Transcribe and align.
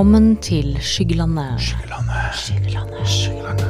Velkommen 0.00 0.38
til 0.40 0.78
Skyggelandet. 0.80 1.60
Skyggelandet. 1.60 2.32
Skyggelandet. 2.32 3.04
Skyggelandet. 3.04 3.68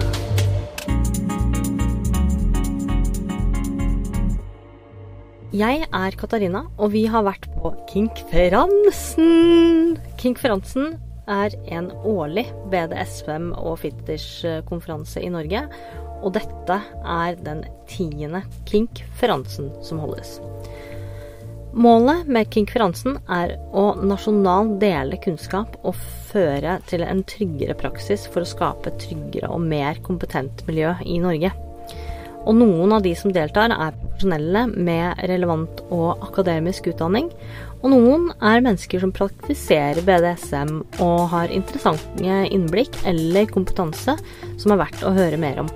Jeg 5.50 5.90
er 5.90 6.14
Katarina, 6.20 6.70
og 6.78 6.94
vi 6.94 7.10
har 7.10 7.26
vært 7.26 7.50
på 7.56 7.74
Kinkferansen. 7.90 9.98
Kinkferansen 10.22 11.02
er 11.26 11.50
en 11.66 11.90
årlig 12.06 12.46
BDSM- 12.70 13.50
og 13.58 13.82
fittish-konferanse 13.82 15.18
i 15.26 15.34
Norge. 15.34 15.66
Og 16.22 16.30
dette 16.38 16.78
er 17.02 17.34
den 17.42 17.66
tiende 17.90 18.46
Kinkferansen 18.70 19.74
som 19.82 19.98
holdes. 19.98 20.38
Målet 21.70 22.26
med 22.26 22.48
Kinkferansen 22.50 23.20
er 23.30 23.52
å 23.70 23.92
nasjonalt 24.02 24.80
dele 24.82 25.20
kunnskap 25.22 25.76
og 25.86 25.94
føre 26.32 26.80
til 26.90 27.04
en 27.06 27.22
tryggere 27.30 27.76
praksis 27.78 28.24
for 28.26 28.42
å 28.42 28.48
skape 28.48 28.90
tryggere 28.98 29.52
og 29.54 29.62
mer 29.70 30.00
kompetent 30.02 30.64
miljø 30.66 30.96
i 31.06 31.20
Norge. 31.22 31.52
Og 32.48 32.56
noen 32.56 32.96
av 32.96 33.04
de 33.04 33.12
som 33.14 33.30
deltar, 33.30 33.70
er 33.70 33.94
profesjonelle 34.00 34.64
med 34.72 35.20
relevant 35.30 35.82
og 35.92 36.24
akademisk 36.26 36.88
utdanning. 36.90 37.28
Og 37.84 37.92
noen 37.92 38.30
er 38.40 38.64
mennesker 38.64 39.04
som 39.04 39.12
praktiserer 39.14 40.02
BDSM 40.02 40.80
og 41.04 41.20
har 41.36 41.54
interessante 41.54 42.40
innblikk 42.50 42.98
eller 43.06 43.46
kompetanse 43.52 44.16
som 44.58 44.74
er 44.74 44.82
verdt 44.82 45.06
å 45.06 45.14
høre 45.14 45.38
mer 45.38 45.62
om. 45.62 45.70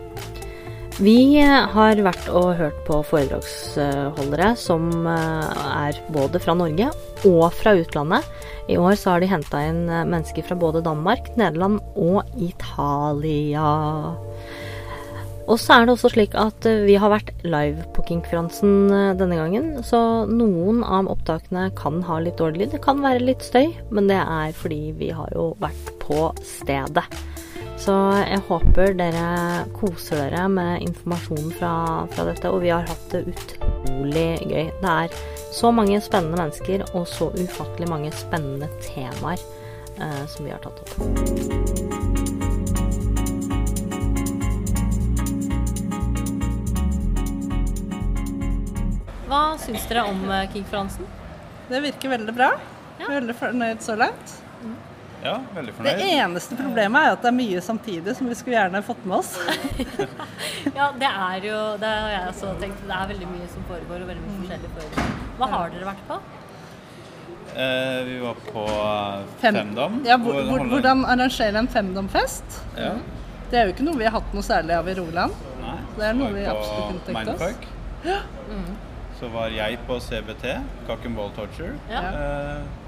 Vi 1.03 1.43
har 1.43 1.99
vært 2.07 2.29
og 2.31 2.53
hørt 2.55 2.77
på 2.87 3.01
foredragsholdere 3.09 4.53
som 4.55 4.93
er 5.09 5.99
både 6.15 6.39
fra 6.39 6.55
Norge 6.55 6.87
og 7.27 7.49
fra 7.59 7.73
utlandet. 7.81 8.23
I 8.71 8.79
år 8.79 8.95
så 9.01 9.17
har 9.17 9.25
de 9.25 9.29
henta 9.33 9.65
inn 9.67 9.89
mennesker 9.91 10.47
fra 10.47 10.55
både 10.55 10.85
Danmark, 10.87 11.33
Nederland 11.35 11.81
og 11.99 12.23
Italia. 12.39 13.73
Og 15.45 15.59
så 15.61 15.75
er 15.75 15.85
det 15.85 15.97
også 15.97 16.15
slik 16.15 16.39
at 16.39 16.63
vi 16.87 16.95
har 16.95 17.11
vært 17.11 17.35
live 17.43 17.85
på 17.97 18.07
Kinkferansen 18.07 18.87
denne 19.19 19.43
gangen, 19.43 19.73
så 19.83 19.99
noen 20.31 20.85
av 20.87 21.11
opptakene 21.11 21.73
kan 21.77 22.05
ha 22.07 22.23
litt 22.23 22.39
dårlig 22.39 22.63
lyd. 22.63 22.77
Det 22.79 22.85
kan 22.87 23.03
være 23.03 23.27
litt 23.27 23.43
støy, 23.43 23.75
men 23.91 24.07
det 24.09 24.23
er 24.23 24.55
fordi 24.57 24.95
vi 25.03 25.11
har 25.11 25.35
jo 25.35 25.57
vært 25.59 25.97
på 26.07 26.31
stedet. 26.39 27.09
Så 27.85 27.93
jeg 28.17 28.41
håper 28.49 28.95
dere 28.97 29.25
koser 29.77 30.23
dere 30.23 30.47
med 30.49 30.87
informasjonen 30.87 31.51
fra, 31.53 31.73
fra 32.15 32.23
dette, 32.31 32.49
og 32.49 32.63
vi 32.63 32.71
har 32.73 32.87
hatt 32.89 33.11
det 33.13 33.27
utrolig 33.29 34.39
gøy. 34.41 34.71
Det 34.81 34.93
er 34.93 35.17
så 35.53 35.69
mange 35.69 35.99
spennende 36.01 36.39
mennesker 36.41 36.81
og 36.95 37.05
så 37.11 37.29
ufattelig 37.37 37.91
mange 37.91 38.09
spennende 38.17 38.71
temaer 38.87 39.37
eh, 40.01 40.23
som 40.33 40.49
vi 40.49 40.55
har 40.55 40.65
tatt 40.65 40.81
opp. 40.81 40.97
Hva 49.29 49.43
syns 49.61 49.85
dere 49.93 50.07
om 50.09 50.25
Kinkferansen? 50.55 51.05
Det 51.69 51.85
virker 51.91 52.17
veldig 52.17 52.39
bra. 52.41 52.55
Ja. 53.03 53.13
Veldig 53.13 53.37
fornøyd 53.45 53.85
så 53.85 54.01
langt. 54.01 54.39
Ja, 55.25 55.39
veldig 55.57 55.73
Det 55.87 55.95
eneste 56.05 56.57
problemet 56.59 57.01
er 57.07 57.15
at 57.15 57.23
det 57.25 57.31
er 57.31 57.37
mye 57.39 57.61
samtidig 57.65 58.13
som 58.19 58.29
vi 58.29 58.35
skulle 58.37 58.59
gjerne 58.59 58.83
fått 58.85 59.05
med 59.09 59.19
oss. 59.23 59.35
Ja, 60.75 60.89
det 60.99 61.07
er 61.09 61.45
jo 61.47 61.59
Det 61.81 61.89
har 61.91 62.09
jeg 62.13 62.29
også 62.33 62.51
tenkt. 62.61 62.81
Det 62.89 62.95
er 62.97 63.11
veldig 63.13 63.29
mye 63.31 63.49
som 63.53 63.65
foregår, 63.69 64.03
og 64.05 64.09
veldig 64.11 64.25
mye 64.25 64.39
forskjellig 64.43 64.71
foregår. 64.77 65.13
Hva 65.39 65.49
har 65.55 65.73
dere 65.75 65.89
vært 65.89 66.05
på? 66.09 66.19
Eh, 67.55 67.99
vi 68.09 68.19
var 68.25 68.39
på 68.51 68.65
Fem- 69.41 69.55
Femdom. 69.61 70.01
Ja, 70.09 70.17
hvor, 70.19 70.41
hvor, 70.49 70.65
hvordan 70.73 71.05
arrangere 71.07 71.61
en 71.63 71.69
femdomfest? 71.71 72.61
Ja. 72.77 72.93
Det 73.51 73.61
er 73.61 73.69
jo 73.69 73.75
ikke 73.77 73.87
noe 73.87 74.01
vi 74.01 74.09
har 74.09 74.17
hatt 74.17 74.33
noe 74.35 74.43
særlig 74.43 74.75
av 74.77 74.89
i 74.91 74.95
Roland. 74.99 75.37
Nei. 75.63 75.77
Det 75.99 76.09
er 76.09 76.17
noe 76.19 76.33
vi 76.35 76.45
absolutt 76.51 76.89
kunne 76.91 77.05
tenkt 77.07 77.35
oss. 77.35 77.45
Mindfuck. 77.45 77.69
Så 79.21 79.29
var 79.33 79.53
jeg 79.55 79.79
på 79.87 80.01
CBT, 80.03 80.57
Cock 80.89 81.05
and 81.07 81.17
Ball 81.17 81.31
Torture. 81.37 81.77
Ja. 81.93 82.03
Eh, 82.11 82.83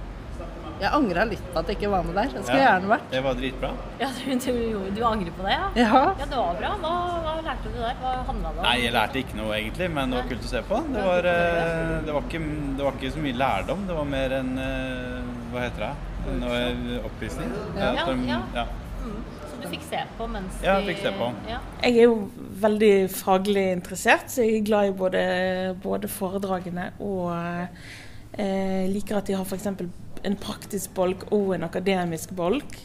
Jeg 0.76 0.92
angra 0.92 1.22
litt 1.24 1.44
på 1.54 1.60
at 1.62 1.70
jeg 1.70 1.78
ikke 1.78 1.88
var 1.88 2.02
med 2.04 2.18
der. 2.18 2.32
Jeg 2.34 2.42
skulle 2.44 2.60
ja, 2.60 2.72
gjerne 2.74 2.90
vært. 2.90 3.04
Det 3.12 3.20
var 3.24 3.36
dritbra. 3.38 3.70
Ja, 4.02 4.08
du, 4.12 4.26
du, 4.44 4.82
du 4.92 5.00
angrer 5.08 5.32
på 5.38 5.46
det, 5.46 5.54
ja? 5.54 5.68
Ja. 5.80 6.02
Ja, 6.20 6.26
det 6.28 6.40
var 6.40 6.58
bra. 6.58 6.72
Hva, 6.82 6.90
hva 7.24 7.36
lærte 7.46 7.72
du 7.72 7.78
der? 7.78 7.94
Hva 8.02 8.12
handla 8.28 8.50
det 8.50 8.60
om? 8.60 8.66
Nei, 8.66 8.74
jeg 8.82 8.94
lærte 8.96 9.22
ikke 9.22 9.38
noe 9.38 9.54
egentlig, 9.56 9.88
men 9.96 10.12
det 10.12 10.20
var 10.20 10.28
kult 10.34 10.44
å 10.44 10.50
se 10.50 10.62
på. 10.68 10.82
Det 10.92 11.06
var, 11.06 11.30
eh, 11.32 11.94
det 12.04 12.18
var, 12.18 12.28
ikke, 12.28 12.42
det 12.76 12.88
var 12.88 13.00
ikke 13.00 13.14
så 13.16 13.24
mye 13.24 13.40
lærdom, 13.40 13.88
det 13.88 13.96
var 13.96 14.10
mer 14.12 14.36
en 14.42 14.52
eh, 14.66 15.32
Hva 15.54 15.64
heter 15.64 15.86
det? 15.86 15.92
En 16.34 16.46
eh, 16.50 16.96
oppvisning. 17.08 17.56
Ja. 17.78 17.92
Ja, 17.96 18.06
ja. 18.28 18.40
ja. 18.60 18.68
Mm. 19.06 19.20
Så 19.46 19.60
du 19.62 19.68
fikk 19.72 19.84
se 19.88 20.00
på 20.18 20.26
mens 20.28 20.64
Ja, 20.66 20.80
de 20.80 20.90
fikk 20.90 21.04
se 21.06 21.12
på. 21.16 21.30
Ja. 21.48 21.60
Jeg 21.86 22.02
er 22.02 22.10
jo 22.10 22.16
veldig 22.66 22.96
faglig 23.16 23.70
interessert, 23.78 24.28
så 24.32 24.44
jeg 24.44 24.60
er 24.60 24.66
glad 24.68 24.90
i 24.90 24.96
både, 24.98 25.22
både 25.80 26.10
foredragene 26.12 26.90
og 27.00 27.30
eh, 27.32 28.84
liker 28.92 29.22
at 29.22 29.30
de 29.30 29.38
har 29.38 29.48
f.eks. 29.48 29.70
en 30.26 30.36
praktisk 30.42 30.92
bolk 30.96 31.24
og 31.32 31.54
en 31.56 31.64
akademisk 31.68 32.32
bolk. 32.36 32.76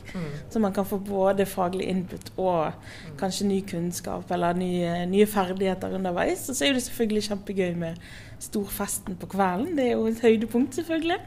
Så 0.53 0.61
man 0.61 0.73
kan 0.75 0.85
få 0.85 0.99
både 1.01 1.45
faglig 1.49 1.87
input 1.91 2.31
og 2.37 2.73
kanskje 3.19 3.47
ny 3.49 3.61
kunnskap 3.69 4.29
eller 4.31 4.53
nye, 4.59 5.05
nye 5.09 5.25
ferdigheter 5.29 5.95
underveis. 5.97 6.47
Og 6.51 6.55
så 6.59 6.67
er 6.69 6.77
det 6.77 6.83
selvfølgelig 6.87 7.27
kjempegøy 7.31 7.73
med 7.81 7.97
storfesten 8.41 9.17
på 9.21 9.27
kvelden. 9.29 9.75
Det 9.77 9.89
er 9.91 9.91
jo 9.97 10.07
et 10.09 10.21
høydepunkt, 10.23 10.73
selvfølgelig. 10.79 11.19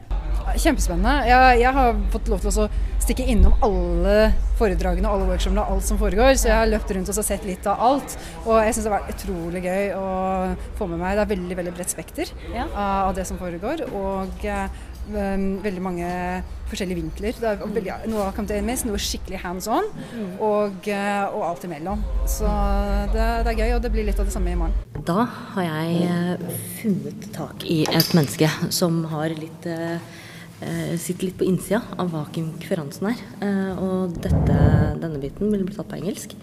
Kjempespennende. 0.59 1.13
Jeg, 1.29 1.59
jeg 1.61 1.71
har 1.77 1.95
fått 2.13 2.27
lov 2.31 2.41
til 2.43 2.51
å 2.65 2.67
stikke 3.05 3.25
innom 3.31 3.53
alle 3.65 4.31
foredragene 4.59 5.07
og 5.09 5.17
alle 5.19 5.29
workshopene 5.33 5.61
og 5.63 5.75
alt 5.75 5.87
som 5.87 5.99
foregår, 6.01 6.33
så 6.39 6.49
jeg 6.49 6.57
har 6.57 6.69
løpt 6.71 6.91
rundt 6.95 7.11
og 7.11 7.17
sett 7.27 7.45
litt 7.47 7.67
av 7.69 7.81
alt. 7.87 8.17
Og 8.45 8.59
jeg 8.63 8.75
syns 8.75 8.87
det 8.87 8.91
har 8.91 8.97
vært 8.99 9.15
utrolig 9.15 9.63
gøy 9.65 9.93
å 9.99 10.05
få 10.79 10.89
med 10.91 11.01
meg. 11.01 11.15
Det 11.19 11.23
er 11.25 11.31
veldig 11.35 11.59
veldig 11.61 11.75
bredt 11.77 11.95
spekter 11.95 12.33
Ja. 12.53 12.67
av 12.75 13.15
det 13.17 13.25
som 13.29 13.39
foregår. 13.41 13.85
Og 13.95 14.45
eh, 14.47 14.67
veldig 15.11 15.83
mange 15.83 16.07
forskjellige 16.69 16.99
vinkler. 17.01 17.37
Det 17.37 17.49
er 17.51 17.61
veldig, 17.61 17.93
noe 18.11 18.25
har 18.27 18.35
kommet 18.35 18.55
inn 18.55 18.71
noe 18.89 19.01
skikkelig 19.01 19.41
hands 19.43 19.69
on, 19.71 19.87
og, 20.39 20.89
eh, 20.89 21.23
og 21.29 21.45
alt 21.51 21.65
imellom. 21.67 22.03
Så 22.29 22.49
det, 23.13 23.29
det 23.45 23.53
er 23.53 23.61
gøy, 23.61 23.75
og 23.77 23.81
det 23.85 23.93
blir 23.93 24.07
litt 24.07 24.19
av 24.21 24.29
det 24.29 24.35
samme 24.35 24.53
i 24.53 24.59
morgen. 24.59 24.75
Da 25.05 25.27
har 25.55 25.67
jeg 25.67 26.09
eh, 26.09 26.59
funnet 26.81 27.31
tak 27.35 27.65
i 27.69 27.83
et 27.85 28.13
menneske 28.17 28.49
som 28.73 29.03
har 29.11 29.35
litt 29.37 29.67
eh, 29.69 29.99
sitter 30.97 31.29
litt 31.29 31.39
på 31.39 31.47
innsida 31.47 31.81
av 31.99 32.09
hva 32.13 32.25
konferansen 32.33 33.11
er. 33.11 33.25
Eh, 33.45 33.73
og 33.81 34.15
dette, 34.23 34.61
denne 35.01 35.21
biten 35.21 35.51
vil 35.51 35.67
bli 35.67 35.75
tatt 35.75 35.91
på 35.91 35.99
engelsk. 35.99 36.37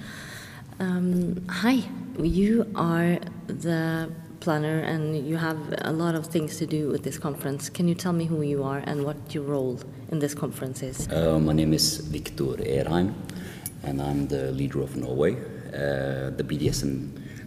Um, 0.81 1.47
hi, 1.63 1.85
you 2.19 2.65
are 2.75 3.19
the 3.47 4.09
planner 4.43 4.81
and 4.81 5.03
you 5.31 5.37
have 5.37 5.61
a 5.83 5.93
lot 5.93 6.15
of 6.17 6.27
things 6.27 6.59
to 6.59 6.67
do 6.67 6.89
with 6.89 7.03
this 7.05 7.17
conference. 7.17 7.71
Can 7.71 7.87
you 7.87 7.95
tell 7.95 8.13
me 8.13 8.25
who 8.25 8.43
you 8.43 8.65
are 8.65 8.83
and 8.91 9.05
what 9.05 9.17
your 9.35 9.45
role 9.45 9.79
in 10.11 10.19
this 10.19 10.35
conference 10.35 10.83
is? 10.83 10.97
Uh, 11.09 11.39
my 11.39 11.53
name 11.53 11.73
is 11.73 11.99
Viktor 11.99 12.57
Erheim, 12.79 13.15
and 13.85 14.03
I'm 14.03 14.27
the 14.27 14.51
leader 14.51 14.81
of 14.83 14.97
Norway, 14.97 15.35
uh, 15.35 16.31
the 16.39 16.45
BDSM 16.51 16.95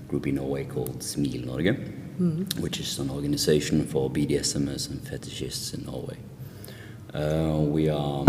group 0.08 0.26
in 0.26 0.36
Norway 0.36 0.64
called 0.64 1.00
Smil 1.00 1.44
Norge, 1.46 1.74
which 2.64 2.80
is 2.80 2.98
an 3.00 3.10
organization 3.10 3.86
for 3.86 4.10
BDSMers 4.10 4.90
and 4.90 5.00
fetishists 5.02 5.74
in 5.76 5.84
Norway. 5.92 6.18
Uh, 7.14 7.60
we 7.60 7.90
are 7.90 8.24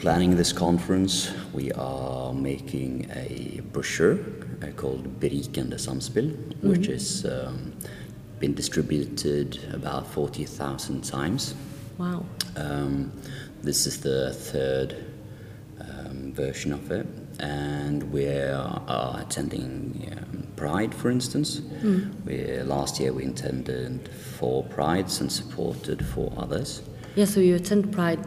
planning 0.00 0.34
this 0.34 0.50
conference. 0.50 1.30
We 1.52 1.70
are 1.72 2.32
making 2.32 3.10
a 3.14 3.60
brochure 3.70 4.18
uh, 4.62 4.68
called 4.74 5.20
Berikende 5.20 5.78
Samspill, 5.78 6.34
which 6.62 6.86
has 6.86 7.26
um, 7.26 7.74
been 8.38 8.54
distributed 8.54 9.60
about 9.74 10.06
40,000 10.06 11.04
times. 11.04 11.54
Wow. 11.98 12.24
Um, 12.56 13.12
this 13.62 13.86
is 13.86 14.00
the 14.00 14.32
third 14.32 15.04
um, 15.80 16.32
version 16.32 16.72
of 16.72 16.90
it, 16.90 17.06
and 17.38 18.10
we 18.10 18.26
are 18.26 19.20
attending 19.20 20.10
um, 20.12 20.46
Pride, 20.56 20.94
for 20.94 21.10
instance. 21.10 21.60
We, 22.24 22.62
last 22.62 23.00
year 23.00 23.12
we 23.12 23.26
attended 23.26 24.08
four 24.08 24.64
Prides 24.64 25.20
and 25.20 25.30
supported 25.30 26.04
four 26.06 26.32
others. 26.38 26.82
Yeah, 27.14 27.24
so 27.24 27.40
you 27.40 27.56
attend 27.56 27.92
Pride 27.92 28.20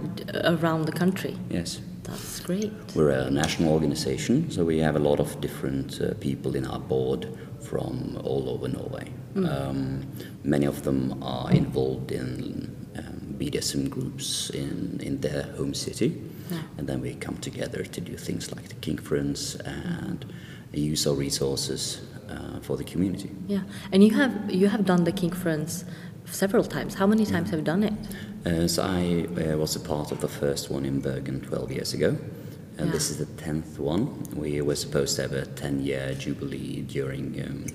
around 0.44 0.86
the 0.86 0.92
country. 0.92 1.38
Yes. 1.50 1.82
That's 2.04 2.42
great. 2.42 2.72
We're 2.96 3.12
a 3.12 3.32
national 3.32 3.72
organization, 3.72 4.52
so 4.52 4.66
we 4.66 4.78
have 4.80 4.96
a 4.96 5.00
lot 5.00 5.20
of 5.20 5.40
different 5.40 6.02
uh, 6.02 6.14
people 6.20 6.56
in 6.56 6.66
our 6.66 6.80
board 6.80 7.28
from 7.62 8.20
all 8.24 8.50
over 8.50 8.68
Norway. 8.68 9.08
Um, 9.36 10.06
many 10.44 10.68
of 10.68 10.84
them 10.84 11.24
are 11.24 11.50
involved 11.52 12.12
in 12.12 12.76
um, 12.96 13.36
BDSM 13.40 13.90
groups 13.90 14.52
in, 14.52 15.00
in 15.02 15.22
their 15.22 15.44
home 15.58 15.74
city, 15.74 16.22
and 16.78 16.88
then 16.88 17.02
we 17.02 17.16
come 17.16 17.38
together 17.38 17.84
to 17.84 18.02
do 18.02 18.16
things 18.16 18.52
like 18.52 18.68
the 18.68 18.76
Kink 18.76 19.02
Friends 19.02 19.56
and 19.56 20.26
use 20.72 21.08
our 21.08 21.16
resources 21.16 22.02
uh, 22.30 22.60
for 22.60 22.78
the 22.78 22.84
community. 22.84 23.32
Yeah, 23.48 23.62
and 23.92 24.04
you 24.04 24.14
have 24.14 24.52
you 24.52 24.68
have 24.68 24.86
done 24.86 25.04
the 25.04 25.12
Kink 25.12 25.36
Friends 25.36 25.86
several 26.26 26.64
times. 26.64 26.96
How 26.96 27.08
many 27.08 27.26
times 27.26 27.50
have 27.50 27.60
you 27.60 27.66
done 27.66 27.84
it? 27.84 27.94
Uh, 28.46 28.68
so 28.68 28.84
I 28.84 29.26
uh, 29.42 29.58
was 29.58 29.76
a 29.76 29.80
part 29.80 30.12
of 30.12 30.20
the 30.20 30.28
first 30.28 30.70
one 30.70 30.86
in 30.86 31.00
Bergen 31.00 31.42
12 31.42 31.72
years 31.72 31.94
ago, 31.94 32.18
and 32.78 32.92
this 32.92 33.10
is 33.10 33.18
the 33.18 33.26
10th 33.42 33.80
one. 33.80 34.22
We 34.36 34.62
were 34.62 34.76
supposed 34.76 35.16
to 35.16 35.22
have 35.24 35.32
a 35.34 35.44
10-year 35.46 36.16
jubilee 36.16 36.82
during 36.82 37.42
um, 37.42 37.66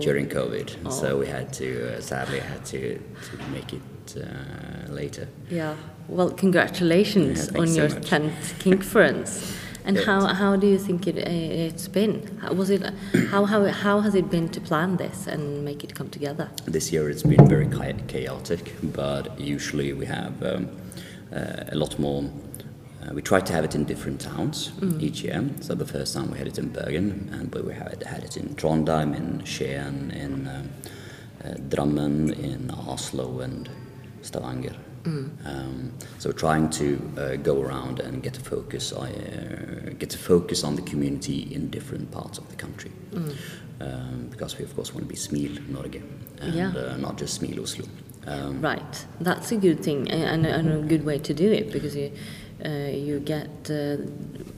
during 0.00 0.28
COVID, 0.28 0.92
so 0.92 1.18
we 1.18 1.26
had 1.26 1.52
to 1.54 1.96
uh, 1.96 2.00
sadly 2.00 2.38
had 2.38 2.64
to, 2.66 2.96
to 2.98 3.36
make 3.50 3.72
it 3.72 3.82
uh, 4.16 4.92
later. 4.92 5.26
Yeah. 5.50 5.74
Well, 6.06 6.30
congratulations 6.30 7.50
Yeah, 7.52 7.60
on 7.60 7.66
so 7.66 7.74
your 7.80 7.88
10th 7.88 8.54
Kinkference. 8.62 9.56
And 9.84 9.96
Yeah. 9.96 10.04
how, 10.04 10.26
how 10.26 10.56
do 10.56 10.66
you 10.66 10.78
think 10.78 11.06
it, 11.06 11.16
uh, 11.16 11.30
it's 11.68 11.88
been? 11.88 12.22
How 12.42 12.52
was 12.52 12.70
it? 12.70 12.82
How, 13.30 13.44
how, 13.44 13.64
how 13.66 14.00
has 14.00 14.14
it 14.14 14.30
been 14.30 14.48
to 14.50 14.60
plan 14.60 14.96
this 14.96 15.26
and 15.26 15.64
make 15.64 15.82
it 15.84 15.94
come 15.94 16.08
together? 16.10 16.48
This 16.66 16.92
year 16.92 17.08
it's 17.10 17.22
been 17.22 17.48
very 17.48 17.66
chaotic, 18.08 18.74
but 18.82 19.38
usually 19.40 19.92
we 19.92 20.06
have 20.06 20.42
um, 20.42 20.68
uh, 21.32 21.64
a 21.72 21.74
lot 21.76 21.98
more. 21.98 22.24
Uh, 23.02 23.14
we 23.14 23.22
try 23.22 23.40
to 23.40 23.52
have 23.52 23.64
it 23.64 23.74
in 23.74 23.84
different 23.84 24.20
towns 24.20 24.72
each 24.98 25.22
year. 25.22 25.42
So 25.60 25.74
the 25.74 25.86
first 25.86 26.14
time 26.14 26.30
we 26.30 26.38
had 26.38 26.46
it 26.48 26.58
in 26.58 26.68
Bergen, 26.68 27.30
and 27.32 27.54
we 27.54 27.72
had, 27.72 28.02
had 28.02 28.24
it 28.24 28.36
in 28.36 28.54
Trondheim, 28.56 29.16
in 29.16 29.40
Skien, 29.44 30.12
in 30.14 30.46
um, 30.46 30.68
uh, 31.42 31.54
Drammen, 31.70 32.38
in 32.38 32.70
Oslo, 32.70 33.40
and 33.40 33.70
Stavanger. 34.20 34.76
Um, 35.04 35.92
so 36.18 36.32
trying 36.32 36.68
to 36.70 36.98
uh, 37.16 37.36
go 37.36 37.60
around 37.62 38.00
and 38.00 38.22
get 38.22 38.36
a 38.36 38.40
focus, 38.40 38.92
uh, 38.92 39.92
get 39.98 40.14
a 40.14 40.18
focus 40.18 40.62
on 40.64 40.76
the 40.76 40.82
community 40.82 41.48
in 41.54 41.70
different 41.70 42.10
parts 42.10 42.38
of 42.38 42.48
the 42.50 42.56
country, 42.56 42.90
um, 43.80 44.28
because 44.30 44.58
we 44.58 44.64
of 44.64 44.74
course 44.76 44.92
want 44.94 45.08
to 45.08 45.08
be 45.08 45.16
Smil 45.16 45.58
Norge 45.68 46.02
and 46.40 46.54
Yeah. 46.54 46.72
uh, 46.76 46.96
not 46.98 47.16
just 47.18 47.40
Smil 47.40 47.58
Oslo. 47.62 47.86
Um, 48.26 48.60
Right. 48.60 49.06
That's 49.20 49.50
a 49.52 49.56
good 49.56 49.82
thing 49.82 50.10
and, 50.10 50.44
and 50.46 50.68
a 50.70 50.82
good 50.86 51.04
way 51.04 51.18
to 51.18 51.32
do 51.34 51.50
it 51.50 51.72
because 51.72 51.96
you, 51.96 52.12
you 52.68 53.20
get 53.20 53.70
uh, 53.70 53.96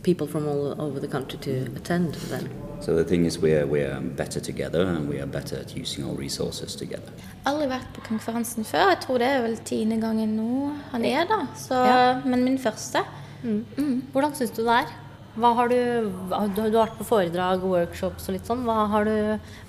people 0.02 0.26
from 0.26 0.49
all 0.49 0.81
over 0.81 1.00
the 1.00 1.08
country 1.08 1.38
to 1.38 1.66
attend 1.76 2.14
then. 2.31 2.49
so 2.81 2.94
the 2.94 3.04
thing 3.04 3.25
is, 3.25 3.38
we're 3.38 3.66
we're 3.66 4.00
better 4.00 4.40
together 4.40 4.82
and 4.82 5.08
we 5.08 5.20
are 5.20 5.26
better 5.26 5.56
at 5.56 5.76
using 5.76 6.04
our 6.04 6.14
resources 6.14 6.75
together. 6.75 7.12
Aldri 7.46 7.69
vært 7.70 7.93
på 7.94 8.02
konferansen 8.06 8.64
før. 8.66 8.88
Jeg 8.93 9.00
tror 9.04 9.22
det 9.22 9.28
er 9.28 9.43
vel 9.46 9.56
tiende 9.66 10.00
gangen 10.02 10.34
nå 10.37 10.72
han 10.93 11.04
er, 11.04 11.25
da. 11.31 11.46
Så, 11.58 11.78
Men 12.25 12.44
min 12.44 12.58
første. 12.58 13.04
Hvordan 13.43 14.34
syns 14.38 14.54
du 14.54 14.62
det 14.62 14.82
er? 14.82 14.93
Hva 15.32 15.54
har 15.56 15.70
du, 15.72 15.78
du 16.12 16.34
har 16.34 16.50
du 16.52 16.60
har 16.60 16.75
vært 16.75 16.99
på 16.99 17.06
foredrag 17.08 17.62
og 17.64 17.72
workshops 17.72 18.28
og 18.28 18.37
litt 18.37 18.46
sånn. 18.46 18.66
Hva 18.66 18.84
har 18.93 19.08
du 19.08 19.14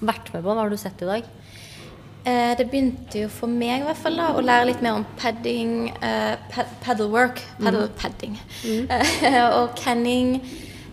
vært 0.03 0.33
med 0.33 0.41
på? 0.43 0.49
Hva 0.49 0.57
har 0.59 0.73
du 0.73 0.77
sett 0.77 1.01
i 1.05 1.07
dag? 1.07 1.29
Eh, 2.25 2.53
det 2.55 2.69
begynte 2.71 3.19
jo 3.25 3.27
for 3.27 3.51
meg 3.51 3.81
i 3.81 3.83
hvert 3.83 3.99
fall 3.99 4.15
da, 4.15 4.29
å 4.37 4.43
lære 4.43 4.69
litt 4.69 4.83
mer 4.85 4.95
om 5.01 5.03
padding, 5.19 5.89
eh, 5.99 6.37
work, 6.55 6.69
paddlework, 6.85 7.41
paddle 7.59 7.89
padding, 7.99 8.37
eh, 8.95 9.41
og 9.57 9.73
canning. 9.75 10.37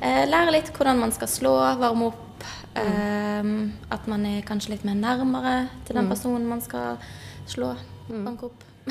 Eh, 0.02 0.24
lære 0.26 0.56
litt 0.56 0.72
hvordan 0.74 0.98
man 0.98 1.12
skal 1.14 1.30
slå, 1.30 1.54
varme 1.78 2.10
opp. 2.10 2.26
Eh, 2.74 3.52
at 3.94 4.10
man 4.10 4.26
er 4.26 4.42
kanskje 4.48 4.74
litt 4.74 4.84
mer 4.88 4.98
nærmere 4.98 5.68
til 5.86 5.98
den 6.00 6.10
personen 6.10 6.48
man 6.50 6.60
skal 6.64 6.98
slå. 7.50 7.76
Banke 8.10 8.50
opp. 8.50 8.66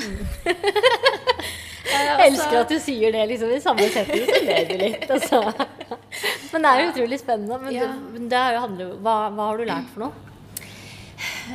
Jeg 1.90 2.30
elsker 2.30 2.60
at 2.60 2.70
du 2.70 2.76
sier 2.80 3.12
det 3.12 3.24
liksom 3.32 3.50
i 3.52 3.60
samme 3.60 3.86
setning, 3.92 4.24
så 4.28 4.40
ler 4.46 4.68
du 4.68 4.74
litt. 4.80 5.08
Altså. 5.10 5.40
Men 6.52 6.62
det 6.64 6.70
er 6.70 6.82
jo 6.84 6.90
utrolig 6.92 7.18
spennende. 7.20 7.58
Men 7.64 7.74
Ja. 7.74 7.88
det, 8.14 8.28
det 8.30 8.38
er 8.40 8.60
handler 8.62 8.94
hva, 9.02 9.16
hva 9.34 9.48
har 9.50 9.58
du 9.60 9.64
lært 9.68 9.90
for 9.92 10.06
noe? 10.06 10.14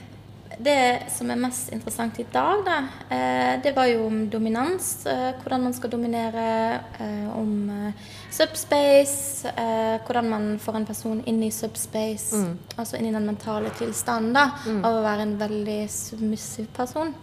Det 0.60 1.12
som 1.12 1.30
er 1.32 1.40
mest 1.40 1.72
interessant 1.76 2.20
i 2.20 2.26
dag, 2.32 2.62
da, 2.66 2.78
eh, 3.12 3.62
det 3.64 3.74
var 3.76 3.90
jo 3.90 4.06
om 4.08 4.30
dominans. 4.30 5.06
Eh, 5.06 5.34
hvordan 5.42 5.64
man 5.64 5.74
skal 5.74 5.92
dominere. 5.92 6.80
Eh, 7.00 7.38
om 7.38 7.94
subspace. 8.36 9.48
Eh, 9.48 9.98
hvordan 10.06 10.30
man 10.30 10.46
får 10.60 10.76
en 10.80 10.86
person 10.88 11.22
inn 11.30 11.42
i 11.46 11.52
subspace. 11.54 12.40
Altså 12.78 12.98
inn 13.00 13.08
i 13.10 13.14
den 13.16 13.26
mentale 13.28 13.72
tilstanden 13.80 14.34
da, 14.36 14.46
av 14.86 15.00
å 15.00 15.04
være 15.06 15.26
en 15.28 15.36
veldig 15.40 15.80
submissiv 15.92 16.68
person. 16.76 17.14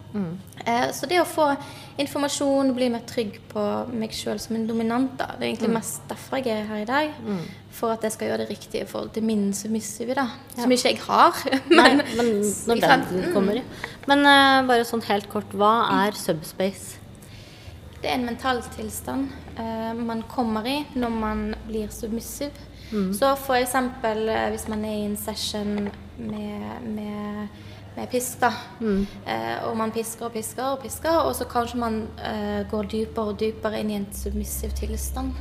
Eh, 0.65 0.87
så 0.95 1.09
det 1.09 1.19
å 1.21 1.27
få 1.27 1.49
informasjon, 2.01 2.73
bli 2.77 2.87
mer 2.93 3.03
trygg 3.09 3.39
på 3.51 3.63
meg 3.93 4.13
sjøl 4.15 4.39
som 4.41 4.55
en 4.57 4.65
dominant, 4.69 5.11
da, 5.19 5.31
det 5.37 5.45
er 5.45 5.51
egentlig 5.51 5.73
mest 5.75 6.01
derfor 6.09 6.41
jeg 6.41 6.63
er 6.63 6.69
her 6.71 6.83
i 6.85 6.89
dag. 6.89 7.19
For 7.73 7.89
at 7.95 8.03
jeg 8.05 8.13
skal 8.13 8.27
gjøre 8.29 8.43
det 8.43 8.51
riktige 8.53 8.83
i 8.85 8.89
forhold 8.89 9.13
til 9.15 9.23
min 9.25 9.47
submissive, 9.57 10.13
da. 10.17 10.27
Som 10.55 10.71
ikke 10.75 10.91
jeg 10.91 10.99
har. 11.07 11.39
Nei, 11.73 11.87
Men, 11.97 12.03
men 12.17 12.33
når 12.69 12.83
den 12.85 13.31
kommer. 13.33 13.61
ja. 13.61 13.63
Men 14.09 14.25
eh, 14.29 14.59
bare 14.69 14.85
sånn 14.85 15.01
helt 15.09 15.29
kort, 15.31 15.53
hva 15.57 15.75
er 16.05 16.17
subspace? 16.17 16.99
Det 18.03 18.09
er 18.11 18.17
en 18.19 18.25
mental 18.27 18.59
tilstand 18.75 19.29
eh, 19.57 19.93
man 19.95 20.23
kommer 20.27 20.65
i 20.67 20.77
når 20.99 21.09
man 21.15 21.43
blir 21.67 21.87
submissiv. 21.89 22.51
Så 23.15 23.29
for 23.39 23.55
eksempel 23.55 24.27
eh, 24.29 24.49
hvis 24.51 24.67
man 24.69 24.83
er 24.85 24.97
i 24.99 25.05
en 25.07 25.15
session 25.17 25.87
med, 26.17 26.81
med, 26.83 27.47
med 27.95 28.09
pisk, 28.11 28.41
da. 28.43 28.51
Eh, 29.25 29.63
og 29.69 29.77
man 29.79 29.91
pisker 29.95 30.27
og 30.27 30.33
pisker 30.35 30.63
og 30.75 30.81
pisker, 30.83 31.15
og 31.23 31.31
så 31.35 31.47
kanskje 31.49 31.79
man 31.79 32.01
eh, 32.21 32.67
går 32.69 32.83
dypere 32.91 33.31
og 33.31 33.39
dypere 33.39 33.79
inn 33.79 33.89
i 33.89 33.95
en 34.01 34.09
submissiv 34.13 34.75
tilstand. 34.77 35.31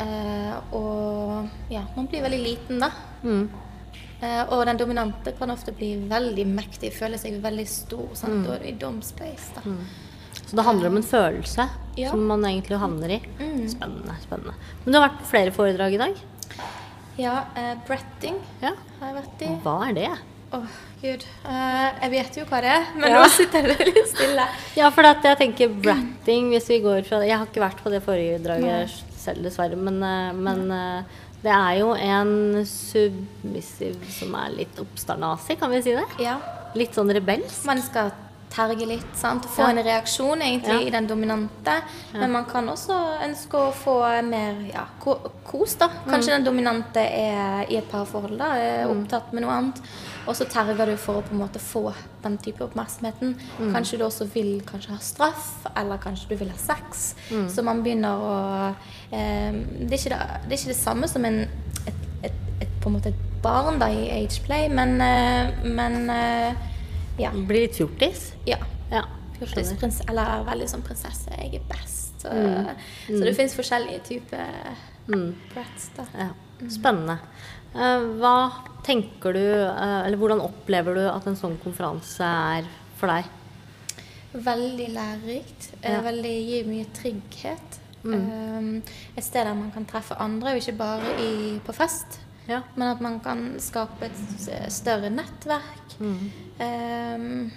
Eh, 0.00 0.74
og 0.74 1.46
ja, 1.70 1.84
man 1.96 2.08
blir 2.08 2.24
veldig 2.24 2.40
liten 2.42 2.80
da. 2.82 2.90
Eh, 4.22 4.42
og 4.54 4.64
den 4.66 4.78
dominante 4.80 5.32
kan 5.38 5.50
ofte 5.50 5.72
bli 5.76 5.92
veldig 6.08 6.46
mektig, 6.46 6.90
føle 6.96 7.18
seg 7.18 7.38
veldig 7.42 7.68
stor. 7.68 8.08
Sant? 8.14 8.48
Og 8.48 8.64
i 8.66 8.72
dom 8.80 9.02
space, 9.02 9.52
da. 9.60 9.60
Så 10.46 10.56
det 10.56 10.64
handler 10.66 10.88
om 10.88 10.96
en 10.96 11.02
følelse 11.06 11.68
Ja. 11.96 12.10
som 12.10 12.26
man 12.26 12.42
egentlig 12.44 12.78
havner 12.78 13.10
i. 13.10 13.20
Spennende. 13.68 14.14
spennende. 14.22 14.54
Men 14.84 14.92
du 14.92 14.98
har 14.98 15.08
vært 15.08 15.18
på 15.20 15.30
flere 15.30 15.52
foredrag 15.52 15.94
i 15.94 15.98
dag. 15.98 16.14
Ja, 17.18 17.44
Uh, 17.56 17.74
bretting 17.86 18.36
Ja. 18.62 18.70
har 19.00 19.12
jeg 19.12 19.16
vært 19.22 19.42
i. 19.42 19.48
Hva 19.62 19.88
er 19.88 19.92
det? 19.94 20.10
Åh, 20.52 20.66
gud. 21.02 21.24
Uh, 21.44 21.90
jeg 22.02 22.10
vet 22.10 22.36
jo 22.36 22.44
hva 22.44 22.60
det 22.60 22.70
er, 22.72 22.86
men 22.96 23.10
Ja. 23.10 23.22
nå 23.22 23.28
sitter 23.28 23.68
jeg 23.68 23.86
litt 23.94 24.08
stille. 24.08 24.46
Ja, 24.76 24.90
for 24.90 25.02
jeg 25.02 25.38
tenker 25.38 25.68
bratting 25.68 26.50
hvis 26.50 26.68
vi 26.68 26.80
går 26.80 27.04
fra 27.06 27.20
Jeg 27.24 27.36
har 27.38 27.46
ikke 27.46 27.60
vært 27.60 27.82
på 27.84 27.90
det 27.90 28.02
foredraget 28.02 28.90
selv, 29.16 29.42
dessverre, 29.44 29.76
men, 29.76 30.02
eh, 30.02 30.32
men 30.32 30.70
uh, 30.70 31.02
det 31.42 31.52
er 31.52 31.78
jo 31.78 31.92
en 31.94 32.64
submissiv 32.64 33.96
som 34.10 34.34
er 34.34 34.50
litt 34.56 34.76
oppstarnasig, 34.82 35.58
kan 35.60 35.70
vi 35.70 35.82
si 35.82 35.92
det? 35.96 36.04
Ja. 36.22 36.38
Litt 36.74 36.94
sånn 36.96 37.12
rebelsk. 37.12 37.64
Man 37.68 37.80
skal 37.82 38.12
terge 38.52 38.86
litt, 38.86 39.08
sant? 39.16 39.46
Få 39.48 39.62
Ja. 39.64 39.70
en 39.72 39.80
reaksjon 39.84 40.42
egentlig 40.44 40.80
Ja. 40.80 40.86
i 40.86 40.90
den 40.90 41.06
dominante. 41.08 41.74
Men 42.12 42.32
man 42.32 42.44
kan 42.44 42.68
også 42.68 42.92
ønske 43.24 43.56
å 43.56 43.72
få 43.72 44.22
mer 44.28 44.54
ja, 44.72 44.84
ko 45.00 45.14
kos, 45.44 45.74
da. 45.80 45.88
Kanskje 46.06 46.36
den 46.36 46.44
dominante 46.44 47.00
er 47.00 47.66
i 47.70 47.76
et 47.78 47.88
parforhold, 47.90 48.36
da, 48.38 48.52
er 48.56 48.86
opptatt 48.92 49.32
med 49.32 49.42
noe 49.42 49.50
annet. 49.56 49.80
Og 50.26 50.36
så 50.36 50.44
terger 50.46 50.86
du 50.86 50.96
for 50.96 51.14
å 51.18 51.22
på 51.24 51.32
en 51.32 51.38
måte 51.40 51.58
få 51.58 51.92
den 52.22 52.36
type 52.38 52.60
oppmerksomheten. 52.64 53.34
Kanskje 53.72 53.98
du 53.98 54.04
også 54.04 54.28
vil 54.34 54.60
kanskje 54.62 54.90
ha 54.90 54.98
straff, 54.98 55.66
eller 55.76 55.96
kanskje 55.98 56.28
du 56.28 56.36
vil 56.36 56.50
ha 56.50 56.56
sex. 56.56 57.14
Så 57.48 57.62
man 57.64 57.82
begynner 57.82 58.14
å 58.20 58.74
eh, 59.12 59.52
det, 59.52 59.92
er 59.92 59.98
ikke 59.98 60.12
det, 60.14 60.20
det 60.48 60.52
er 60.52 60.58
ikke 60.60 60.74
det 60.74 60.76
samme 60.76 61.08
som 61.08 61.24
en, 61.24 61.40
et, 61.86 61.94
et, 62.22 62.32
et, 62.60 62.68
på 62.80 62.88
en 62.88 62.92
måte 62.98 63.08
et 63.08 63.42
barn 63.42 63.78
da, 63.80 63.88
i 63.90 64.08
age 64.22 64.40
play, 64.46 64.68
men, 64.68 65.00
eh, 65.00 65.50
men 65.64 66.10
eh, 66.10 66.54
ja. 67.18 67.30
Blir 67.32 67.66
litt 67.66 67.76
fjortis. 67.76 68.32
Ja. 68.46 68.58
Ja. 68.90 69.04
Eller 70.08 70.44
veldig 70.46 70.68
sånn 70.70 70.82
prinsesse. 70.86 71.30
Jeg 71.38 71.54
er 71.58 71.64
best. 71.68 72.20
Så, 72.22 72.30
Mm. 72.30 72.68
så 73.08 73.24
det 73.24 73.34
fins 73.36 73.54
forskjellige 73.58 74.02
typer 74.06 74.76
brats, 75.52 75.90
da. 75.96 76.04
Ja. 76.14 76.28
Spennende. 76.70 77.18
Eh, 77.74 78.04
hva 78.20 78.52
tenker 78.84 79.32
du, 79.34 79.40
eh, 79.42 80.06
eller 80.06 80.16
hvordan 80.16 80.40
opplever 80.40 80.94
du 80.94 81.00
at 81.10 81.26
en 81.26 81.34
sånn 81.34 81.56
konferanse 81.64 82.20
er 82.22 82.64
for 82.96 83.08
deg? 83.08 83.24
Veldig 84.34 84.88
lærerikt. 84.94 85.72
eh, 85.82 85.90
Ja. 85.92 86.00
Mm. 86.00 86.04
Veldig 86.04 86.46
gir 86.46 86.64
mye 86.66 86.86
trygghet. 86.94 87.78
Um, 88.04 88.82
et 89.16 89.22
sted 89.24 89.44
der 89.46 89.54
man 89.54 89.70
kan 89.70 89.84
treffe 89.86 90.16
andre, 90.18 90.50
og 90.50 90.56
ikke 90.58 90.76
bare 90.76 91.12
i, 91.20 91.60
på 91.64 91.72
fest. 91.74 92.18
Ja. 92.48 92.62
Men 92.74 92.88
at 92.88 93.00
man 93.00 93.20
kan 93.20 93.56
skape 93.60 94.02
et 94.02 94.72
større 94.72 95.08
nettverk. 95.10 95.81
Mm. 96.00 96.30
Um, 96.62 97.50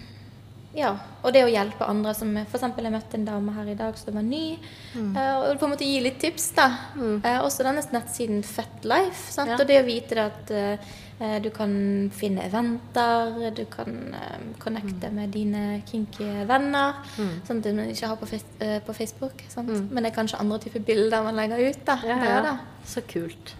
ja, 0.76 0.92
og 1.24 1.32
det 1.32 1.46
å 1.46 1.52
hjelpe 1.52 1.88
andre 1.88 2.12
som 2.18 2.34
eksempel 2.42 2.88
jeg 2.88 2.94
møtte 2.94 3.16
en 3.16 3.28
dame 3.28 3.54
her 3.56 3.72
i 3.72 3.78
dag 3.80 3.96
som 4.00 4.18
var 4.18 4.26
ny. 4.28 4.58
Mm. 4.94 5.16
eh, 5.16 5.32
og 5.38 5.62
på 5.62 5.68
en 5.68 5.72
måte 5.72 5.88
gi 5.88 6.02
litt 6.04 6.20
tips, 6.20 6.50
da. 6.58 6.68
Eh, 7.00 7.40
også 7.40 7.64
denne 7.64 7.84
nettsiden 7.96 8.44
Fetlife. 8.44 9.32
Ja. 9.40 9.56
Og 9.56 9.66
det 9.70 9.80
å 9.80 9.88
vite 9.88 10.18
det 10.20 10.26
at 10.26 10.54
eh, 10.56 11.38
du 11.40 11.48
kan 11.56 11.72
finne 12.12 12.44
eventer, 12.50 13.54
du 13.56 13.64
kan 13.72 14.16
eh, 14.20 14.48
connecte 14.60 15.14
med 15.16 15.32
dine 15.32 15.80
kinky 15.88 16.28
venner. 16.50 17.00
Sånn 17.48 17.64
at 17.64 17.72
man 17.72 17.94
ikke 17.94 18.12
har 18.12 18.20
på, 18.20 18.28
eh, 18.36 18.78
på 18.84 18.98
Facebook. 19.00 19.46
Sant? 19.48 19.72
Men 19.72 20.04
det 20.04 20.12
er 20.12 20.20
kanskje 20.20 20.44
andre 20.44 20.60
typer 20.66 20.84
bilder 20.84 21.24
man 21.24 21.40
legger 21.40 21.70
ut. 21.70 21.86
da. 21.88 22.02
Ja, 22.04 22.20
ja. 22.20 22.58
Så 22.86 23.02
kult. 23.02 23.56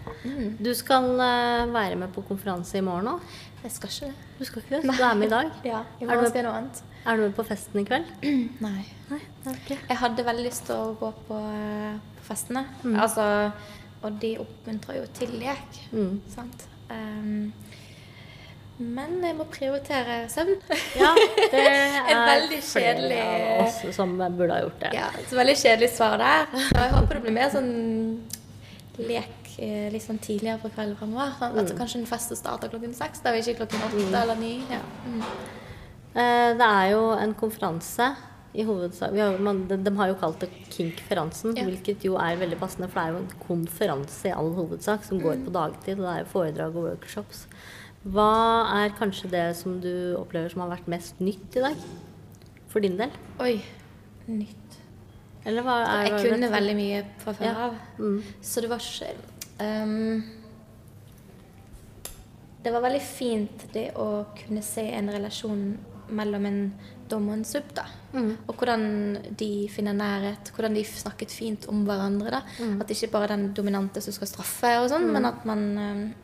Du 0.62 0.68
skal 0.78 1.08
uh, 1.18 1.66
være 1.74 1.96
med 1.98 2.12
på 2.14 2.22
konferanse 2.28 2.78
i 2.78 2.84
morgen 2.84 3.16
òg. 3.16 3.24
Jeg 3.66 3.72
skal 3.74 3.90
ikke 3.90 4.06
det. 4.06 4.26
Du 4.38 4.44
skal 4.46 4.62
ikke 4.62 4.76
det? 4.76 4.82
Du 4.86 5.02
er 5.02 5.14
med 5.18 5.26
i 5.26 5.30
dag? 5.30 5.48
Ja, 5.66 5.78
i 6.00 6.04
Er 6.04 6.20
du- 6.20 6.22
med, 6.22 6.44
noe 6.44 6.52
annet. 6.54 6.82
Er 7.04 7.16
du 7.16 7.22
med 7.22 7.32
på 7.34 7.44
festen 7.48 7.80
i 7.80 7.84
kveld? 7.84 8.12
Nei. 8.66 8.84
Nei, 9.10 9.18
er. 9.46 9.56
Jeg 9.88 9.96
hadde 9.98 10.24
veldig 10.28 10.44
lyst 10.46 10.68
til 10.68 10.76
å 10.76 10.92
gå 11.00 11.10
på, 11.26 11.40
eh, 11.50 11.96
på 12.20 12.28
festene. 12.28 12.62
Mm. 12.84 12.94
Altså, 13.02 13.26
og 14.06 14.20
de 14.22 14.30
oppmuntrer 14.38 15.00
jo 15.00 15.08
til 15.18 15.34
lek. 15.40 15.80
Mm. 15.90 16.20
Sant? 16.30 16.62
Um, 16.90 17.52
men 18.78 19.18
jeg 19.24 19.34
må 19.34 19.48
prioritere 19.50 20.28
søvn. 20.30 20.62
Ja, 21.02 21.10
det 21.50 21.66
er 21.66 22.00
Et 22.06 22.22
veldig 22.30 22.62
flere 22.62 22.94
kjedelig 22.94 23.20
av 23.26 23.66
oss 23.66 23.82
som 23.98 24.14
burde 24.22 24.52
ha 24.54 24.62
gjort 24.62 24.80
det. 24.86 24.94
Ja, 24.94 25.10
et 25.18 25.38
veldig 25.42 25.58
kjedelig 25.58 25.90
svar 25.98 26.18
der. 26.22 26.46
Og 26.54 26.82
jeg 26.84 26.98
håper 27.00 27.18
det 27.18 27.22
blir 27.26 27.38
mer 27.42 27.50
sånn 27.50 27.72
lek 28.98 29.50
eh, 29.58 29.88
litt 29.92 30.02
sånn 30.04 30.18
tidligere 30.22 30.60
på 30.62 30.70
kvelden 30.74 30.96
fremover. 30.96 31.34
Sånn, 31.40 31.58
at 31.62 31.74
kanskje 31.78 32.00
en 32.02 32.06
fest 32.10 32.32
starter 32.36 32.68
klokken 32.72 32.94
seks, 32.96 33.20
da 33.24 33.32
vi 33.32 33.42
ikke 33.44 33.58
klokken 33.66 33.84
åtte 33.88 34.22
eller 34.22 34.36
ni. 34.40 34.54
Ja. 34.70 34.80
Mm. 35.06 35.22
Eh, 36.16 36.54
Det 36.56 36.66
er 36.70 36.90
jo 36.94 37.10
en 37.12 37.34
konferanse 37.34 38.14
i 38.56 38.64
hovedsak 38.64 39.12
vi 39.12 39.20
har, 39.20 39.34
man, 39.38 39.66
de, 39.68 39.76
de 39.84 39.90
har 39.98 40.08
jo 40.08 40.14
kalt 40.16 40.40
det 40.40 40.48
Kink-feransen, 40.72 41.52
Ja. 41.58 41.64
hvilket 41.68 42.04
jo 42.08 42.14
er 42.16 42.38
veldig 42.40 42.56
passende, 42.58 42.88
for 42.88 43.00
det 43.00 43.04
er 43.04 43.12
jo 43.12 43.18
en 43.18 43.40
konferanse 43.46 44.30
i 44.30 44.32
all 44.32 44.52
hovedsak 44.56 45.04
som 45.04 45.20
går 45.20 45.42
på 45.44 45.52
dagtid, 45.52 45.98
og 46.00 46.06
det 46.06 46.12
er 46.14 46.22
jo 46.24 46.30
foredrag 46.32 46.76
og 46.76 46.86
workshops. 46.88 47.46
Hva 48.06 48.30
er 48.84 48.94
kanskje 48.96 49.28
det 49.30 49.56
som 49.56 49.80
du 49.82 50.14
opplever 50.16 50.48
som 50.48 50.62
har 50.64 50.70
vært 50.72 50.88
mest 50.88 51.20
nytt 51.20 51.56
i 51.58 51.60
dag? 51.66 51.76
For 52.72 52.80
din 52.80 52.96
del? 52.96 53.10
Oi, 53.40 53.60
nytt. 54.28 54.65
Eller 55.46 55.62
hva 55.62 55.76
er 55.86 56.06
Jeg 56.08 56.12
er 56.12 56.24
kunne 56.30 56.40
det? 56.46 56.52
veldig 56.52 56.76
mye 56.76 57.02
fra 57.22 57.32
før 57.38 57.44
Ja. 57.46 57.54
av. 57.68 57.74
Mm. 57.98 58.22
Så 58.42 58.60
det 58.60 58.70
var 58.70 58.78
ikke 58.78 59.12
um, 59.60 60.22
Det 62.64 62.72
var 62.74 62.80
veldig 62.82 63.02
fint 63.02 63.72
det 63.72 63.92
å 63.94 64.08
kunne 64.34 64.62
se 64.62 64.82
en 64.92 65.08
relasjon 65.14 65.78
mellom 66.10 66.46
en 66.46 66.58
dom 67.08 67.28
og 67.28 67.34
en 67.34 67.44
sub. 67.44 67.62
da. 67.74 67.84
Mm. 68.12 68.36
Og 68.48 68.56
hvordan 68.56 69.36
de 69.38 69.68
finner 69.70 69.94
nærhet, 69.94 70.50
hvordan 70.54 70.74
de 70.74 70.82
snakket 70.84 71.30
fint 71.30 71.68
om 71.68 71.84
hverandre. 71.86 72.30
da. 72.30 72.40
Mm. 72.58 72.80
At 72.80 72.88
det 72.88 72.96
ikke 72.96 73.12
bare 73.12 73.24
er 73.24 73.36
den 73.36 73.52
dominante 73.54 74.00
som 74.02 74.12
skal 74.12 74.26
straffe, 74.26 74.72
og 74.82 74.90
sånn, 74.90 75.06
men 75.12 75.24
at 75.24 75.44
man 75.46 75.78
um, 75.78 76.14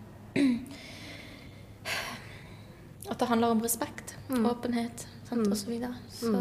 At 3.11 3.19
det 3.19 3.29
handler 3.29 3.51
om 3.51 3.61
respekt, 3.61 4.15
Mm. 4.31 4.47
åpenhet 4.47 5.07
sant, 5.29 5.47
og 5.47 5.57
så 5.57 5.67
videre. 5.69 5.95
Så 6.11 6.33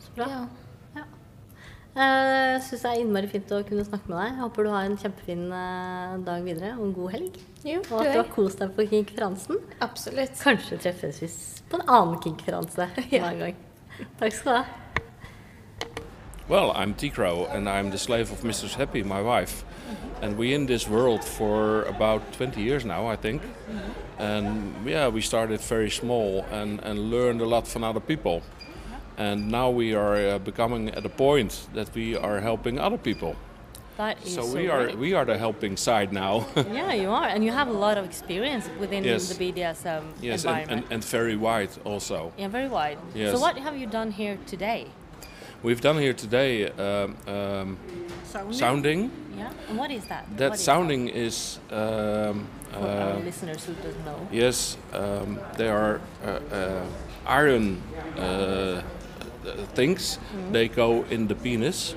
Så 0.00 0.10
bra. 0.16 0.26
ja. 0.28 0.46
Jeg 1.94 2.62
syns 2.66 2.80
det 2.82 2.90
er 2.90 3.00
innmari 3.04 3.28
fint 3.30 3.52
å 3.54 3.60
kunne 3.66 3.84
snakke 3.86 4.08
med 4.10 4.16
deg. 4.18 4.30
Jeg 4.32 4.40
håper 4.42 4.66
du 4.66 4.70
har 4.72 4.86
en 4.88 4.96
kjempefin 4.98 5.42
eh, 5.54 6.14
dag 6.26 6.42
videre 6.46 6.72
og 6.74 6.88
en 6.88 6.94
god 6.96 7.12
helg. 7.14 7.36
Jo, 7.62 7.82
Og 7.90 8.00
at 8.00 8.08
du 8.10 8.18
har 8.18 8.30
kost 8.34 8.58
deg 8.62 8.72
på 8.74 8.86
Kink-feransen. 8.90 9.60
Absolutt. 9.84 10.34
Kanskje 10.42 10.80
treffes 10.82 11.20
vi 11.22 11.28
på 11.70 11.78
en 11.78 11.86
annen 11.86 12.18
Kink-feranse 12.24 12.88
Ja. 13.14 13.28
en 13.30 13.38
gang. 13.44 13.60
Takk 14.18 14.34
skal 14.34 14.50
du 14.50 14.56
ha. 14.58 14.64
Well, 16.48 16.72
I'm 16.74 16.92
Tikro 16.94 17.46
and 17.54 17.68
I'm 17.70 17.90
the 17.90 17.96
slave 17.98 18.30
of 18.32 18.42
Mrs. 18.42 18.74
Happy, 18.74 19.02
my 19.02 19.22
wife. 19.22 19.64
And 20.20 20.36
we're 20.36 20.54
in 20.54 20.66
this 20.66 20.88
world 20.88 21.24
for 21.24 21.84
about 21.84 22.20
20 22.36 22.60
years 22.60 22.84
now, 22.84 23.06
I 23.06 23.16
think. 23.16 23.40
And 24.18 24.74
yeah, 24.86 25.08
we 25.08 25.20
started 25.22 25.60
very 25.60 25.90
small 25.90 26.44
and, 26.50 26.80
and 26.82 27.10
learned 27.10 27.40
a 27.40 27.46
lot 27.46 27.66
from 27.68 27.82
other 27.84 28.00
people. 28.00 28.42
And 29.16 29.48
now 29.50 29.70
we 29.70 29.94
are 29.94 30.16
uh, 30.16 30.38
becoming 30.38 30.88
at 30.90 31.04
a 31.06 31.08
point 31.08 31.68
that 31.74 31.94
we 31.94 32.16
are 32.16 32.40
helping 32.40 32.78
other 32.80 32.98
people. 32.98 33.36
That 33.96 34.16
is 34.26 34.34
So 34.34 34.42
so 34.42 34.54
we 34.56 34.68
are 34.68 34.84
great. 34.84 34.98
we 34.98 35.14
are 35.14 35.24
the 35.24 35.38
helping 35.38 35.76
side 35.76 36.12
now. 36.12 36.46
Yeah, 36.56 36.92
you 36.94 37.10
are, 37.10 37.28
and 37.28 37.44
you 37.44 37.52
have 37.52 37.68
a 37.68 37.78
lot 37.78 37.96
of 37.98 38.04
experience 38.04 38.68
within 38.80 39.04
Yes. 39.04 39.28
the 39.28 39.34
BDSM 39.52 40.02
yes, 40.20 40.44
and, 40.44 40.50
environment. 40.50 40.70
and, 40.70 40.92
and 40.92 41.04
very 41.04 41.36
wide 41.36 41.70
also. 41.84 42.32
yeah, 42.38 42.48
very 42.50 42.68
wide. 42.68 42.98
Yes. 43.14 43.32
So 43.32 43.38
what 43.40 43.56
have 43.58 43.76
you 43.76 43.86
done 43.86 44.10
here 44.10 44.36
today? 44.46 44.86
We've 45.62 45.80
done 45.80 45.98
here 46.02 46.12
today 46.12 46.68
um, 46.72 47.16
um, 47.28 47.78
sounding. 48.50 49.10
Yeah, 49.38 49.50
and 49.68 49.78
what 49.78 49.90
is 49.90 50.04
that? 50.06 50.24
That 50.36 50.50
What 50.50 50.58
is 50.58 50.64
sounding 50.64 51.08
is 51.08 51.58
um, 51.70 52.46
For 52.72 52.78
our 52.80 53.12
uh, 53.12 53.18
listeners 53.24 53.64
who 53.64 53.74
don't 53.74 54.04
know. 54.04 54.28
Yes, 54.32 54.76
um, 54.92 55.38
they 55.56 55.68
are 55.68 56.00
uh, 56.24 56.28
uh, 56.52 56.86
iron 57.26 57.80
uh, 58.18 58.82
things. 59.74 60.18
They 60.52 60.68
go 60.68 61.04
in 61.10 61.26
the 61.28 61.34
penis, 61.34 61.94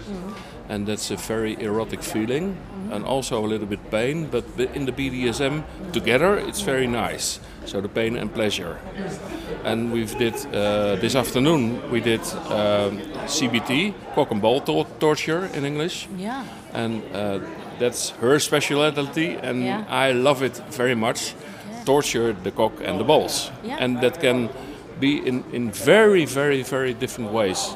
and 0.69 0.85
that's 0.87 1.11
a 1.11 1.15
very 1.15 1.55
erotic 1.61 2.01
feeling, 2.03 2.55
and 2.91 3.05
also 3.05 3.43
a 3.43 3.47
little 3.47 3.67
bit 3.67 3.89
pain. 3.91 4.27
But 4.31 4.43
in 4.75 4.85
the 4.85 4.91
BDSM 4.91 5.63
together, 5.91 6.37
it's 6.37 6.61
very 6.61 6.87
nice. 6.87 7.39
So 7.65 7.81
the 7.81 7.89
pain 7.89 8.15
and 8.17 8.33
pleasure. 8.33 8.77
And 9.63 9.91
we've 9.91 10.17
did 10.17 10.33
uh, 10.53 10.95
this 11.01 11.15
afternoon. 11.15 11.81
We 11.91 11.99
did 11.99 12.21
um, 12.49 12.99
CBT, 13.27 13.93
cock 14.15 14.31
and 14.31 14.41
ball 14.41 14.61
tor- 14.61 14.87
torture 14.99 15.49
in 15.53 15.65
English 15.65 16.07
Yeah. 16.17 16.43
and 16.73 17.01
uh, 17.13 17.39
that's 17.79 18.09
her 18.21 18.39
specialty, 18.39 19.35
and 19.43 19.63
Yeah. 19.63 19.83
I 19.89 20.11
love 20.13 20.41
it 20.45 20.61
very 20.71 20.95
much. 20.95 21.33
Torture 21.85 22.33
the 22.43 22.51
cock 22.51 22.73
and 22.83 22.99
the 22.99 23.03
balls, 23.03 23.51
Yeah. 23.63 23.77
and 23.79 24.01
that 24.01 24.19
can 24.19 24.49
be 24.99 25.17
in, 25.27 25.43
in 25.51 25.71
very, 25.71 26.25
very, 26.25 26.63
very 26.63 26.93
different 26.93 27.31
ways. 27.31 27.75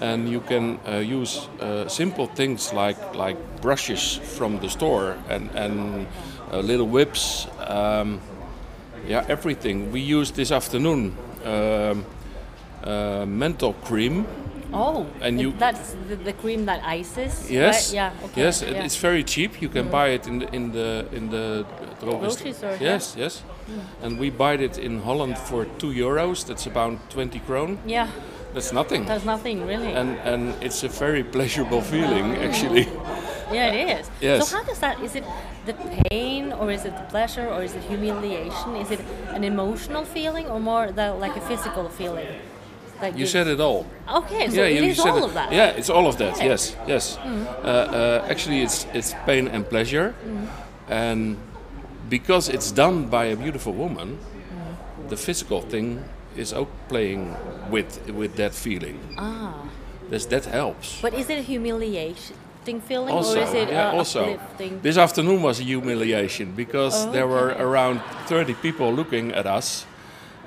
And 0.00 0.28
you 0.28 0.40
can 0.40 0.78
uh, 0.86 0.98
use 0.98 1.48
uh, 1.60 1.88
simple 1.88 2.26
things 2.26 2.72
like 2.72 2.96
like 3.14 3.36
brushes 3.60 4.20
from 4.38 4.60
the 4.60 4.68
store 4.68 5.16
and 5.28 5.50
and 5.56 6.06
uh, 6.52 6.60
little 6.60 6.86
whips. 6.86 7.48
Um, 7.68 8.20
yeah, 9.08 9.24
everything. 9.28 9.90
We 9.92 10.00
used 10.00 10.34
this 10.34 10.52
afternoon 10.52 11.16
um, 11.44 12.04
uh, 12.84 13.26
menthol 13.26 13.72
cream. 13.84 14.24
Oh, 14.72 15.06
And 15.22 15.40
you- 15.40 15.54
that's 15.58 15.96
the, 16.08 16.16
the 16.16 16.32
cream 16.32 16.66
that 16.66 16.80
ices. 16.84 17.50
Yes. 17.50 17.88
Right? 17.88 17.94
Yeah. 17.96 18.24
Okay. 18.24 18.42
Yes, 18.42 18.62
yeah. 18.62 18.84
it's 18.84 18.96
very 19.02 19.24
cheap. 19.24 19.62
You 19.62 19.68
can 19.70 19.88
buy 19.88 20.08
it 20.14 20.26
in 20.26 20.38
the 20.38 20.46
in 20.54 20.72
the 20.72 21.06
in 21.12 21.30
the 21.30 21.64
Grocery 22.00 22.52
store, 22.52 22.76
yeah. 22.80 22.92
Yes, 22.94 23.16
yes. 23.18 23.42
And 24.02 24.18
we 24.18 24.30
buy 24.30 24.54
it 24.54 24.78
in 24.78 25.00
Holland 25.02 25.36
for 25.38 25.66
two 25.78 25.92
euros. 25.92 26.44
That's 26.46 26.66
about 26.66 27.10
twenty 27.10 27.40
kroon. 27.40 27.78
Yeah, 27.86 28.08
That's 28.54 28.72
nothing. 28.72 29.04
That's 29.06 29.24
nothing 29.24 29.66
really. 29.66 29.92
and 29.92 30.16
and 30.24 30.54
it's 30.62 30.82
a 30.84 30.88
very 30.88 31.22
pleasurable 31.24 31.82
feeling 31.82 32.36
actually. 32.36 32.86
yeah, 33.52 33.72
it 33.72 34.00
is. 34.00 34.10
Yes. 34.20 34.48
So 34.48 34.56
how 34.56 34.64
does 34.64 34.78
that? 34.80 35.00
Is 35.02 35.14
it 35.14 35.24
the 35.66 35.74
pain, 36.10 36.52
or 36.52 36.70
is 36.72 36.84
it 36.84 36.94
the 36.96 37.04
pleasure, 37.10 37.46
or 37.48 37.62
is 37.62 37.74
it 37.74 37.82
humiliation? 37.88 38.76
Is 38.76 38.90
it 38.90 39.00
an 39.34 39.44
emotional 39.44 40.04
feeling, 40.04 40.46
or 40.48 40.60
more 40.60 40.92
the, 40.92 41.12
like 41.20 41.36
a 41.36 41.40
physical 41.40 41.88
feeling? 41.88 42.28
That 43.00 43.16
You 43.18 43.26
said 43.26 43.46
it 43.46 43.60
all. 43.60 43.84
Okay, 44.08 44.48
so 44.50 44.54
yeah, 44.56 44.66
it 44.78 44.82
you 44.82 44.90
is 44.90 44.98
all 44.98 45.16
it. 45.18 45.24
of 45.24 45.34
that. 45.34 45.52
Yeah, 45.52 45.78
it's 45.78 45.90
all 45.90 46.06
of 46.06 46.16
that. 46.18 46.34
Okay. 46.36 46.48
Yes, 46.48 46.74
yes. 46.86 47.16
Uh, 47.18 47.68
uh, 47.68 48.26
actually, 48.30 48.62
it's 48.62 48.86
it's 48.92 49.14
pain 49.26 49.46
and 49.48 49.64
pleasure, 49.68 50.14
and 50.88 51.36
because 52.08 52.48
it's 52.48 52.70
done 52.72 53.06
by 53.06 53.26
a 53.26 53.36
beautiful 53.36 53.72
woman, 53.72 54.18
the 55.08 55.16
physical 55.16 55.60
thing 55.62 56.04
is 56.36 56.52
out 56.52 56.68
playing 56.88 57.34
with 57.70 58.10
with 58.10 58.36
that 58.36 58.54
feeling. 58.54 58.98
Ah. 59.18 59.68
This, 60.10 60.24
that 60.26 60.46
helps. 60.46 61.00
But 61.02 61.12
is 61.12 61.28
it 61.28 61.38
a 61.38 61.42
humiliating 61.42 62.80
feeling, 62.80 63.14
also, 63.14 63.40
or 63.40 63.42
is 63.42 63.52
it 63.52 63.68
yeah, 63.68 63.90
also. 63.92 64.34
uplifting? 64.34 64.80
This 64.80 64.96
afternoon 64.96 65.42
was 65.42 65.60
a 65.60 65.64
humiliation 65.64 66.52
because 66.52 67.10
there 67.12 67.26
were 67.26 67.48
around 67.58 68.00
30 68.26 68.54
people 68.54 68.92
looking 68.92 69.32
at 69.32 69.46
us, 69.46 69.84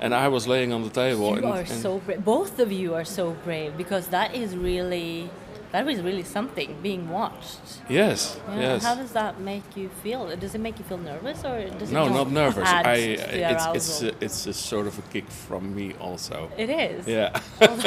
and 0.00 0.14
I 0.14 0.28
was 0.28 0.48
laying 0.48 0.72
on 0.72 0.82
the 0.82 0.90
table. 0.90 1.30
You 1.30 1.36
and, 1.36 1.44
are 1.44 1.58
and 1.58 1.68
so 1.68 1.98
brave. 1.98 2.24
Both 2.24 2.58
of 2.58 2.72
you 2.72 2.94
are 2.94 3.04
so 3.04 3.36
brave 3.44 3.76
because 3.76 4.08
that 4.08 4.34
is 4.34 4.56
really, 4.56 5.30
that 5.72 5.88
is 5.88 6.00
really 6.02 6.22
something 6.22 6.76
being 6.82 7.08
watched. 7.08 7.60
yes, 7.88 8.38
Yeah. 8.48 8.60
yes. 8.60 8.84
How 8.84 8.94
does 8.94 9.12
that 9.12 9.40
make 9.40 9.76
you 9.76 9.88
feel? 10.02 10.34
Does 10.36 10.54
it 10.54 10.60
make 10.60 10.78
you 10.78 10.84
feel 10.84 10.98
nervous 10.98 11.44
or 11.44 11.68
does 11.78 11.90
it 11.90 11.94
no, 11.94 12.08
not 12.08 12.30
nervous. 12.30 12.68
add 12.68 12.86
I, 12.86 12.96
it's 12.96 13.66
it's 13.78 14.02
a, 14.02 14.24
it's 14.24 14.46
a 14.46 14.52
sort 14.52 14.86
of 14.86 14.98
a 14.98 15.02
kick 15.12 15.28
from 15.30 15.74
me 15.74 15.94
also. 15.94 16.50
It 16.58 16.70
is. 16.70 17.06
Yeah. 17.06 17.40
well, 17.60 17.78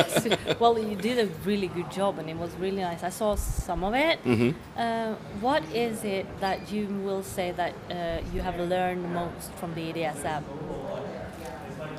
well, 0.59 0.79
you 0.79 0.95
did 0.95 1.19
a 1.19 1.27
really 1.45 1.67
good 1.67 1.91
job, 1.91 2.19
and 2.19 2.29
it 2.29 2.37
was 2.37 2.51
really 2.55 2.81
nice. 2.81 3.03
I 3.03 3.09
saw 3.09 3.35
some 3.35 3.83
of 3.83 3.93
it. 3.93 4.23
Mm-hmm. 4.23 4.51
Uh, 4.79 5.13
what 5.39 5.63
is 5.73 6.03
it 6.03 6.25
that 6.39 6.71
you 6.71 6.87
will 7.05 7.23
say 7.23 7.51
that 7.51 7.73
uh, 7.91 8.21
you 8.33 8.41
have 8.41 8.59
learned 8.59 9.13
most 9.13 9.51
from 9.53 9.73
the 9.75 9.93
EDSM? 9.93 10.43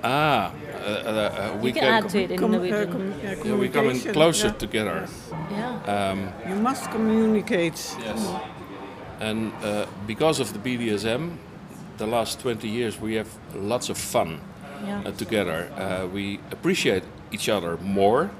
Ah, 0.04 0.08
uh, 0.08 0.88
uh, 0.88 1.52
uh, 1.52 1.58
we 1.60 1.68
you 1.68 1.74
can, 1.74 1.82
can 1.82 2.04
add 2.04 2.08
to 2.10 2.18
it 2.22 2.30
in 2.30 2.38
Com- 2.38 2.52
Norwegian. 2.52 2.92
com- 2.92 3.12
uh, 3.12 3.44
yeah, 3.44 3.54
we're 3.54 3.68
coming 3.72 4.00
closer 4.12 4.48
yeah. 4.48 4.52
together. 4.58 5.08
yeah. 5.50 6.10
Um, 6.10 6.28
You 6.48 6.56
must 6.56 6.90
communicate. 6.90 7.78
Yes. 8.00 8.20
And 9.20 9.52
uh, 9.64 9.86
because 10.06 10.40
of 10.40 10.52
the 10.52 10.58
BDSM, 10.58 11.36
the 11.96 12.06
last 12.06 12.40
20 12.40 12.68
years 12.68 13.00
we 13.00 13.14
have 13.14 13.28
lots 13.54 13.88
of 13.88 13.96
fun 13.98 14.40
Yeah. 14.86 15.00
uh, 15.06 15.10
together. 15.12 15.70
Uh, 15.76 16.06
we 16.12 16.38
appreciate 16.52 17.02
each 17.32 17.48
other 17.48 17.78
more, 17.82 18.30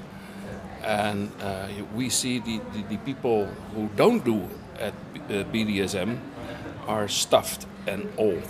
and 0.84 1.30
uh, 1.42 1.66
we 1.96 2.10
see 2.10 2.38
the, 2.40 2.60
the, 2.74 2.82
the 2.90 2.96
people 2.98 3.48
who 3.74 3.88
don't 3.96 4.22
do 4.24 4.42
at 4.78 4.92
B- 5.14 5.20
uh, 5.30 5.44
BDSM 5.52 6.18
are 6.86 7.08
stuffed 7.08 7.66
and 7.88 8.06
old. 8.18 8.44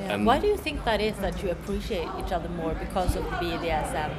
Yeah. 0.00 0.12
And 0.14 0.26
Why 0.26 0.38
do 0.38 0.46
you 0.46 0.56
think 0.56 0.84
that 0.84 1.00
is 1.00 1.16
that 1.18 1.42
you 1.42 1.50
appreciate 1.50 2.08
each 2.20 2.32
other 2.32 2.48
more 2.48 2.74
because 2.74 3.16
of 3.16 3.24
the 3.24 3.30
BDSM? 3.30 4.10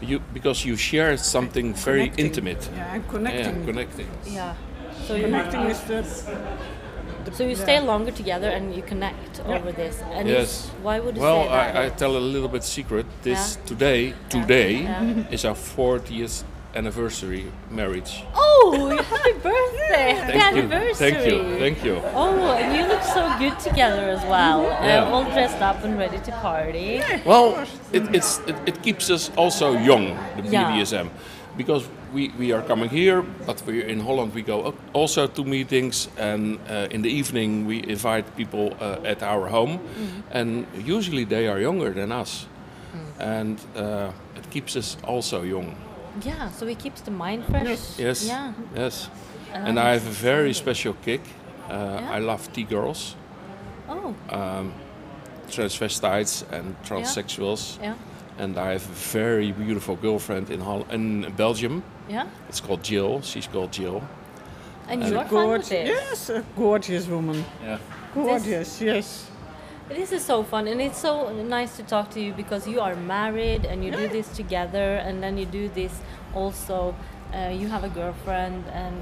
you 0.00 0.18
because 0.34 0.64
you 0.66 0.76
share 0.76 1.16
something 1.16 1.72
very 1.74 2.08
Connecting. 2.10 2.26
intimate. 2.26 2.68
Yeah, 2.74 2.94
and 2.94 3.08
connecting. 3.08 3.56
Yeah, 3.60 3.64
connecting. 3.66 4.08
Yeah. 4.26 4.54
So 5.06 5.14
you, 5.14 5.24
Connecting 5.24 5.60
is 5.62 5.80
the 5.82 6.02
so 7.32 7.44
you 7.44 7.54
stay 7.56 7.80
longer 7.80 8.10
together 8.10 8.48
and 8.48 8.74
you 8.74 8.82
connect 8.82 9.40
over 9.46 9.72
this. 9.72 10.02
And 10.12 10.28
Yes. 10.28 10.70
why 10.82 11.00
would 11.00 11.16
you 11.16 11.22
Well, 11.22 11.44
say 11.44 11.48
that? 11.48 11.76
I, 11.76 11.86
I 11.86 11.88
tell 11.88 12.16
a 12.16 12.24
little 12.34 12.48
bit 12.48 12.62
secret. 12.64 13.06
This 13.22 13.56
Yeah. 13.56 13.66
today, 13.66 14.14
today 14.28 14.72
Yeah. 14.82 15.30
is 15.30 15.44
our 15.44 15.54
40th 15.54 16.44
anniversary 16.74 17.44
marriage. 17.70 18.22
oh, 18.34 18.96
happy 19.02 19.32
birthday! 19.32 20.14
Happy 20.14 20.38
Thank 20.38 20.56
you, 20.56 20.62
anniversary! 20.62 20.94
thank 21.12 21.32
you, 21.32 21.58
thank 21.58 21.84
you. 21.84 22.00
Oh, 22.14 22.52
and 22.58 22.76
you 22.76 22.86
look 22.86 23.02
so 23.02 23.32
good 23.38 23.58
together 23.60 24.08
as 24.08 24.22
well. 24.24 24.62
Yeah. 24.62 25.04
Uh, 25.04 25.10
all 25.10 25.24
dressed 25.24 25.60
up 25.62 25.84
and 25.84 25.98
ready 25.98 26.18
to 26.18 26.32
party. 26.42 27.00
Well, 27.24 27.66
it, 27.92 28.14
it's 28.14 28.40
it, 28.46 28.56
it 28.66 28.82
keeps 28.82 29.10
us 29.10 29.30
also 29.36 29.72
young, 29.72 30.16
the 30.36 30.48
Yeah. 30.50 30.70
BDSM, 30.72 31.08
because 31.56 31.88
we, 32.12 32.30
we 32.38 32.52
are 32.52 32.62
coming 32.62 32.88
here, 32.90 33.22
but 33.46 33.62
we're 33.66 33.86
in 33.86 34.00
Holland. 34.00 34.34
We 34.34 34.42
go 34.42 34.74
also 34.92 35.26
to 35.26 35.44
meetings, 35.44 36.08
and 36.16 36.58
uh, 36.68 36.88
in 36.90 37.02
the 37.02 37.10
evening 37.10 37.66
we 37.66 37.82
invite 37.88 38.36
people 38.36 38.76
uh, 38.80 38.98
at 39.04 39.22
our 39.22 39.48
home, 39.48 39.78
and 40.30 40.66
usually 40.84 41.24
they 41.24 41.46
are 41.48 41.60
younger 41.60 41.90
than 41.92 42.12
us, 42.12 42.46
and 43.20 43.58
uh, 43.76 44.10
it 44.36 44.50
keeps 44.50 44.76
us 44.76 44.96
also 45.04 45.42
young. 45.42 45.74
Yeah, 46.22 46.50
so 46.50 46.66
it 46.66 46.78
keeps 46.78 47.00
the 47.00 47.10
mind 47.10 47.44
fresh. 47.46 47.98
Yes. 47.98 48.26
Yeah. 48.26 48.52
Yes. 48.76 49.08
and 49.52 49.78
I 49.78 49.92
have 49.92 50.06
a 50.06 50.10
very 50.10 50.52
special 50.54 50.94
kick. 51.04 51.20
Uh, 51.70 52.00
I 52.16 52.18
love 52.18 52.52
T 52.52 52.62
girls, 52.64 53.16
Oh, 53.88 54.14
transvestites, 55.48 56.44
and 56.52 56.74
transsexuals. 56.84 57.78
yeah. 57.82 57.94
And 58.38 58.58
I 58.58 58.72
have 58.72 58.84
a 58.90 58.94
very 59.12 59.52
beautiful 59.52 59.96
girlfriend 59.96 60.50
in 60.50 60.60
Hol- 60.60 60.86
in 60.90 61.32
Belgium. 61.36 61.82
Yeah. 62.08 62.26
It's 62.48 62.60
called 62.60 62.82
Jill. 62.82 63.20
She's 63.22 63.46
called 63.46 63.70
Jill. 63.72 64.02
And 64.88 65.02
you 65.02 65.16
are 65.18 65.24
fine 65.24 65.48
with 65.48 65.70
gorgeous. 65.70 65.70
Yes, 65.70 66.30
a 66.30 66.42
gorgeous 66.56 67.06
woman. 67.06 67.44
Yeah. 67.62 67.78
Gorgeous, 68.14 68.80
yes. 68.80 69.30
This 69.88 70.12
is 70.12 70.24
so 70.24 70.42
fun, 70.42 70.66
and 70.66 70.80
it's 70.80 70.98
so 70.98 71.30
nice 71.42 71.76
to 71.76 71.82
talk 71.82 72.10
to 72.12 72.20
you 72.20 72.32
because 72.32 72.66
you 72.66 72.80
are 72.80 72.96
married 72.96 73.66
and 73.66 73.84
you 73.84 73.90
do 73.92 74.08
this 74.08 74.28
together, 74.34 74.96
and 74.96 75.22
then 75.22 75.36
you 75.36 75.44
do 75.46 75.68
this 75.68 75.92
also. 76.34 76.94
Uh, 77.34 77.48
you 77.48 77.68
have 77.68 77.84
a 77.84 77.88
girlfriend, 77.88 78.64
and 78.72 78.96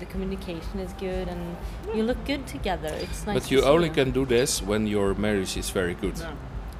the 0.00 0.06
communication 0.06 0.78
is 0.80 0.92
good, 0.94 1.28
and 1.28 1.56
you 1.94 2.02
look 2.04 2.24
good 2.24 2.46
together. 2.46 2.88
It's 3.00 3.26
nice. 3.26 3.34
But 3.34 3.42
to 3.44 3.54
you 3.54 3.60
see 3.60 3.66
only 3.68 3.90
can 3.90 4.12
do 4.12 4.24
this 4.24 4.62
when 4.62 4.86
your 4.86 5.14
marriage 5.14 5.56
is 5.58 5.68
very 5.70 5.94
good. 5.94 6.16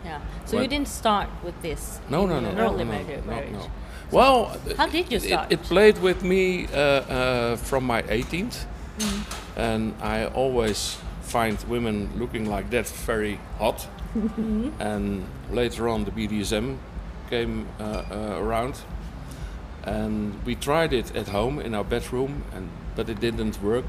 Yeah. 0.04 0.20
So 0.46 0.56
When- 0.56 0.62
you 0.64 0.68
didn't 0.68 0.88
start 0.88 1.28
with 1.44 1.60
this. 1.62 2.00
No, 2.08 2.26
no, 2.26 2.40
no, 2.40 2.48
your 2.48 2.56
no, 2.58 2.64
early 2.64 2.84
no, 2.84 2.92
marriage. 2.92 3.24
no, 3.26 3.30
marriage. 3.32 3.52
no. 3.52 3.70
Well, 4.10 4.56
How 4.78 4.86
did 4.86 5.10
you 5.10 5.16
it- 5.18 5.22
start? 5.22 5.52
It, 5.52 5.62
played 5.62 5.98
with 6.00 6.22
me 6.22 6.66
uh, 6.72 6.78
uh, 6.78 7.56
from 7.56 7.84
my 7.84 8.02
18th, 8.02 8.66
Mm-hmm. 8.98 9.60
and 9.60 9.92
I 10.00 10.26
always 10.26 10.96
find 11.34 11.58
women 11.68 12.08
looking 12.16 12.48
like 12.48 12.70
that 12.70 12.86
very 13.06 13.38
hot. 13.58 13.88
Mm-hmm. 14.14 14.70
and 14.80 15.24
later 15.50 15.88
on, 15.88 16.04
the 16.04 16.12
BDSM 16.12 16.78
came 17.28 17.66
uh, 17.80 17.82
uh, 17.82 18.44
around, 18.44 18.74
and 19.82 20.32
we 20.46 20.54
tried 20.54 20.92
it 20.92 21.16
at 21.16 21.28
home 21.28 21.58
in 21.66 21.74
our 21.74 21.84
bedroom, 21.84 22.44
and 22.54 22.68
but 22.96 23.08
it 23.08 23.18
didn't 23.20 23.60
work 23.60 23.84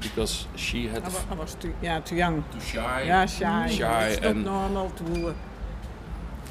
because 0.00 0.46
she 0.56 0.88
had 0.88 1.02
I 1.02 1.08
was, 1.08 1.24
I 1.30 1.34
was 1.34 1.54
too, 1.54 1.74
yeah, 1.82 2.00
too 2.00 2.16
young. 2.16 2.44
too 2.52 2.60
shy. 2.60 3.02
Yeah, 3.06 3.26
shy. 3.26 3.68
Shy 3.68 4.08
it's 4.08 4.22
not 4.22 4.36
normal 4.36 4.90
to 4.90 5.28
uh, 5.28 5.34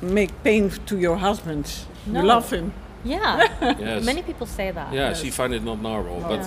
make 0.02 0.32
pain 0.44 0.70
to 0.86 0.96
your 0.98 1.18
husband. 1.18 1.66
No. 2.06 2.22
You 2.22 2.28
love 2.28 2.54
him. 2.54 2.72
Yeah. 3.04 3.48
Yes. 3.80 4.06
Many 4.06 4.22
people 4.22 4.48
say 4.48 4.72
that. 4.72 4.94
Yeah, 4.94 5.16
she 5.16 5.32
find 5.32 5.54
it 5.54 5.64
not 5.64 5.82
normal. 5.82 6.20
But 6.32 6.44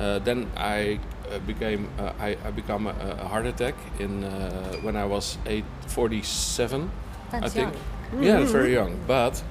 uh, 0.00 0.18
then 0.24 0.50
I 0.56 0.98
became 1.38 1.88
uh, 1.98 2.12
I, 2.18 2.36
I 2.44 2.50
become 2.50 2.86
a, 2.86 2.94
a 3.20 3.28
heart 3.28 3.46
attack 3.46 3.74
in 3.98 4.24
uh, 4.24 4.76
when 4.82 4.96
I 4.96 5.04
was 5.04 5.38
eight, 5.46 5.64
47, 5.86 6.90
I 7.32 7.40
That's 7.40 7.54
think. 7.54 7.74
young. 8.12 8.22
Yeah, 8.22 8.44
very 8.44 8.72
young. 8.72 8.98
But 9.06 9.42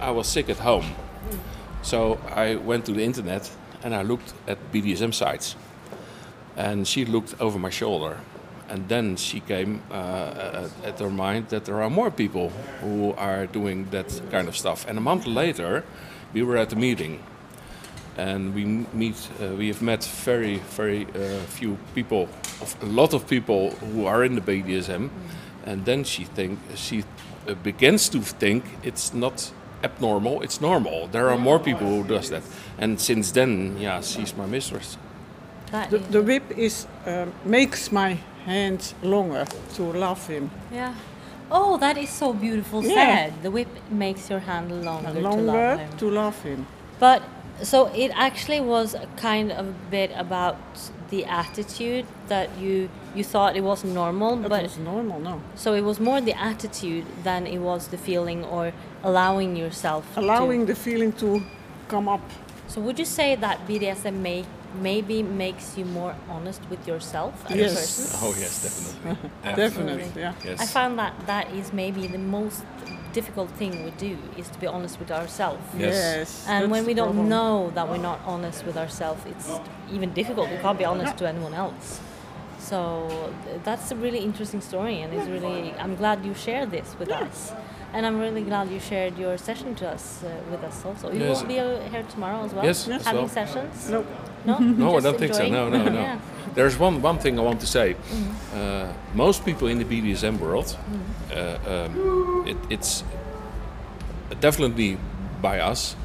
I 0.00 0.10
was 0.10 0.26
sick 0.28 0.48
at 0.48 0.58
home, 0.58 0.94
so 1.82 2.18
I 2.34 2.54
went 2.56 2.84
to 2.86 2.92
the 2.92 3.02
internet 3.02 3.50
and 3.82 3.94
I 3.94 4.02
looked 4.02 4.32
at 4.46 4.58
BDSM 4.72 5.12
sites, 5.14 5.56
and 6.56 6.86
she 6.86 7.04
looked 7.04 7.40
over 7.40 7.58
my 7.58 7.70
shoulder. 7.70 8.18
And 8.70 8.86
then 8.88 9.16
she 9.16 9.40
came 9.40 9.80
uh, 9.90 9.94
uh, 9.94 10.68
at 10.84 10.98
her 10.98 11.08
mind 11.08 11.48
that 11.48 11.64
there 11.64 11.82
are 11.82 11.88
more 11.88 12.10
people 12.10 12.50
who 12.82 13.14
are 13.16 13.46
doing 13.46 13.88
that 13.90 14.20
kind 14.30 14.46
of 14.46 14.54
stuff. 14.56 14.86
And 14.86 14.98
a 14.98 15.00
month 15.00 15.26
later, 15.26 15.84
we 16.34 16.42
were 16.42 16.58
at 16.58 16.72
a 16.72 16.76
meeting, 16.76 17.22
and 18.18 18.54
we 18.54 18.64
meet. 18.92 19.16
Uh, 19.40 19.54
we 19.56 19.68
have 19.68 19.80
met 19.80 20.04
very, 20.24 20.56
very 20.76 21.06
uh, 21.06 21.38
few 21.46 21.78
people, 21.94 22.28
a 22.82 22.86
lot 22.86 23.14
of 23.14 23.26
people 23.26 23.70
who 23.94 24.06
are 24.06 24.24
in 24.24 24.34
the 24.34 24.40
BDSM, 24.40 25.08
and 25.64 25.84
then 25.84 26.04
she 26.04 26.24
think 26.24 26.58
she 26.74 27.04
uh, 27.48 27.54
begins 27.62 28.08
to 28.10 28.20
think 28.20 28.64
it's 28.82 29.14
not 29.14 29.52
abnormal. 29.84 30.42
It's 30.42 30.60
normal. 30.60 31.06
There 31.12 31.30
are 31.30 31.38
more 31.38 31.58
people 31.58 31.86
who 31.86 32.04
does 32.04 32.28
that, 32.30 32.42
and 32.78 33.00
since 33.00 33.32
then, 33.32 33.76
yeah, 33.80 34.00
she's 34.02 34.36
my 34.36 34.46
mistress. 34.46 34.98
The, 35.90 35.98
the 35.98 36.22
whip 36.22 36.58
is 36.58 36.86
um 37.06 37.32
makes 37.44 37.92
my 37.92 38.18
hands 38.46 38.94
longer 39.02 39.44
to 39.74 39.82
love 39.82 40.26
him. 40.26 40.50
Yeah. 40.72 40.94
Oh, 41.50 41.78
that 41.78 41.96
is 41.96 42.10
so 42.10 42.32
beautiful 42.32 42.82
Yeah. 42.82 42.94
said. 42.94 43.32
The 43.42 43.50
whip 43.50 43.68
makes 43.90 44.30
your 44.30 44.40
hand 44.40 44.70
longer, 44.84 45.12
longer 45.20 45.36
to 45.36 45.42
love 45.52 45.78
him. 45.78 45.98
to 45.98 46.10
love 46.10 46.42
him. 46.42 46.66
But 46.98 47.22
so 47.62 47.86
it 47.94 48.10
actually 48.14 48.60
was 48.60 48.94
a 48.94 49.06
kind 49.16 49.50
of 49.52 49.66
a 49.68 49.74
bit 49.90 50.10
about 50.16 50.56
the 51.10 51.24
attitude 51.24 52.06
that 52.28 52.48
you 52.58 52.88
you 53.14 53.24
thought 53.24 53.56
it 53.56 53.62
was 53.64 53.82
normal, 53.84 54.34
It 54.44 54.48
but 54.48 54.64
it's 54.64 54.76
normal, 54.76 55.18
no. 55.20 55.40
so 55.54 55.74
it 55.74 55.82
was 55.82 55.98
more 55.98 56.20
the 56.20 56.34
attitude 56.38 57.04
than 57.24 57.46
it 57.46 57.58
was 57.58 57.88
the 57.88 57.96
feeling 57.98 58.44
or 58.44 58.72
allowing 59.02 59.56
yourself 59.56 60.02
to- 60.14 60.20
Allowing 60.20 60.66
the 60.66 60.74
feeling 60.74 61.12
to 61.14 61.42
come 61.88 62.08
up. 62.08 62.20
So 62.68 62.80
would 62.82 62.98
you 62.98 63.06
say 63.06 63.34
that 63.36 63.66
BDSM 63.66 64.20
may, 64.22 64.44
maybe 64.82 65.22
makes 65.22 65.78
you 65.78 65.86
more 65.86 66.14
honest 66.28 66.60
with 66.70 66.86
yourself 66.86 67.32
as 67.50 67.56
Yes. 67.56 67.72
a 67.72 67.76
person? 67.76 68.18
Oh 68.22 68.34
yes, 68.38 68.62
definitely. 68.66 69.54
Definitely, 69.56 70.20
yeah. 70.20 70.34
Yes. 70.44 70.60
I 70.60 70.66
found 70.66 70.98
that 70.98 71.14
that 71.26 71.50
is 71.54 71.72
maybe 71.72 72.06
the 72.06 72.18
most 72.18 72.62
difficult 73.12 73.50
thing 73.50 73.84
we 73.84 73.90
do 73.92 74.18
is 74.36 74.48
to 74.48 74.58
be 74.58 74.66
honest 74.66 74.98
with 74.98 75.10
ourselves. 75.10 75.62
Yes. 75.76 75.94
Yes. 75.94 76.44
And 76.48 76.70
when 76.70 76.84
we 76.84 76.94
don't 76.94 77.14
problem. 77.14 77.28
know 77.28 77.70
that 77.74 77.88
we're 77.88 77.98
not 77.98 78.20
honest 78.24 78.64
with 78.64 78.76
ourselves, 78.76 79.22
it's 79.26 79.50
even 79.92 80.12
difficult. 80.12 80.50
We 80.50 80.56
can't 80.58 80.78
be 80.78 80.84
honest 80.84 81.16
to 81.18 81.28
anyone 81.28 81.54
else. 81.54 82.00
So 82.58 83.32
that's 83.64 83.90
a 83.90 83.96
really 83.96 84.18
interesting 84.18 84.60
story, 84.60 85.00
and 85.02 85.12
it's 85.14 85.28
really. 85.28 85.72
I'm 85.78 85.96
glad 85.96 86.24
you 86.24 86.34
shared 86.34 86.70
this 86.70 86.94
with 86.98 87.10
us, 87.10 87.52
and 87.94 88.06
I'm 88.06 88.18
really 88.20 88.42
glad 88.42 88.70
you 88.70 88.80
shared 88.80 89.18
your 89.18 89.36
session 89.38 89.74
to 89.76 89.88
us 89.88 90.22
uh, 90.24 90.28
with 90.50 90.62
us 90.64 90.84
also. 90.84 91.10
You 91.12 91.20
Yes. 91.20 91.40
will 91.40 91.48
be 91.48 91.58
uh, 91.58 91.80
here 91.90 92.02
tomorrow 92.04 92.44
as 92.44 92.52
well, 92.54 92.64
Yes, 92.64 92.88
as 92.88 93.04
having 93.04 93.20
well. 93.22 93.28
sessions. 93.28 93.90
No. 93.90 94.04
No, 94.44 94.58
No, 94.84 94.96
I 94.96 95.00
don't 95.00 95.18
think 95.18 95.34
so. 95.34 95.48
No, 95.48 95.68
no, 95.68 95.84
no. 95.88 95.92
Yeah. 96.00 96.18
There's 96.54 96.78
one, 96.78 97.02
one 97.02 97.18
thing 97.18 97.38
I 97.38 97.42
want 97.42 97.60
to 97.60 97.66
say. 97.66 97.96
Uh, 98.54 98.92
most 99.14 99.44
people 99.44 99.68
in 99.68 99.78
the 99.78 99.84
BDSM 99.84 100.38
world, 100.38 100.76
uh, 101.32 101.58
um, 101.66 102.44
it, 102.46 102.56
it's 102.70 103.04
definitely 104.40 104.98
by 105.42 105.60
us, 105.60 105.96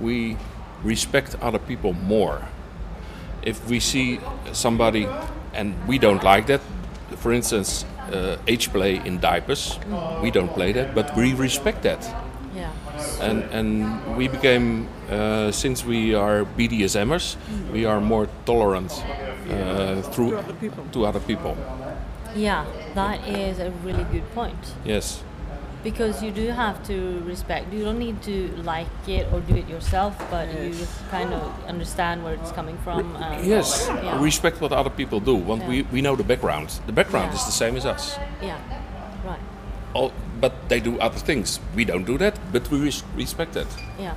we 0.00 0.36
respect 0.82 1.36
other 1.40 1.58
people 1.58 1.92
more. 1.92 2.42
If 3.42 3.68
we 3.68 3.80
see 3.80 4.18
somebody 4.52 5.06
and 5.52 5.74
we 5.86 5.98
don't 5.98 6.22
like 6.24 6.46
that, 6.46 6.60
for 7.16 7.32
instance, 7.32 7.84
uh, 8.12 8.36
age 8.46 8.70
play 8.72 9.00
in 9.04 9.18
diapers, 9.20 9.78
we 10.22 10.30
don't 10.30 10.52
play 10.54 10.72
that, 10.72 10.94
but 10.94 11.14
we 11.16 11.34
respect 11.34 11.82
that 11.82 12.02
Yeah. 12.56 12.70
and 13.20 13.42
and 13.52 13.68
we 14.16 14.28
became 14.28 14.86
uh, 15.10 15.50
since 15.52 15.84
we 15.86 16.14
are 16.14 16.44
BDSMers, 16.58 17.36
we 17.72 17.86
are 17.86 18.00
more 18.00 18.26
tolerant 18.44 18.92
uh, 18.92 20.02
through 20.12 20.30
To 20.30 20.38
other 20.38 20.54
people. 20.60 20.84
to 20.92 21.06
other 21.06 21.20
people. 21.20 21.56
Yeah, 22.36 22.64
that 22.94 23.18
is 23.28 23.58
a 23.58 23.70
really 23.84 24.04
good 24.12 24.24
point. 24.34 24.74
Yes, 24.84 25.22
Because 25.84 26.22
you 26.24 26.30
do 26.32 26.48
have 26.48 26.82
to 26.86 27.20
respect. 27.26 27.72
You 27.72 27.84
don't 27.84 27.98
need 27.98 28.22
to 28.22 28.48
like 28.64 28.88
it 29.06 29.26
or 29.32 29.40
do 29.40 29.54
it 29.54 29.68
yourself, 29.68 30.16
but 30.30 30.48
you 30.48 30.74
kind 31.10 31.32
of 31.34 31.42
understand 31.68 32.24
where 32.24 32.34
it's 32.34 32.50
coming 32.52 32.78
from. 32.84 32.98
and- 33.16 33.24
um, 33.24 33.44
yes. 33.44 33.86
Yeah. 33.88 34.20
Respect 34.22 34.60
what 34.60 34.72
other 34.72 34.90
people 34.90 35.20
do. 35.20 35.34
Want 35.36 35.60
Yeah. 35.62 35.68
we 35.68 35.82
we 35.92 36.00
know 36.00 36.16
the 36.16 36.24
background. 36.24 36.68
The 36.86 36.92
background 36.92 37.28
Yeah. 37.30 37.38
is 37.38 37.44
the 37.44 37.52
same 37.52 37.76
as 37.76 37.84
us. 37.84 38.18
yeah. 38.42 38.56
Right. 39.28 39.40
All, 39.94 40.10
but 40.40 40.52
they 40.68 40.80
do 40.80 40.92
other 41.00 41.20
things. 41.20 41.60
We 41.76 41.84
don't 41.84 42.04
do 42.06 42.18
that, 42.18 42.34
but 42.52 42.70
we 42.70 42.78
res- 42.84 43.04
respect 43.16 43.52
that. 43.52 43.66
Yeah. 44.00 44.14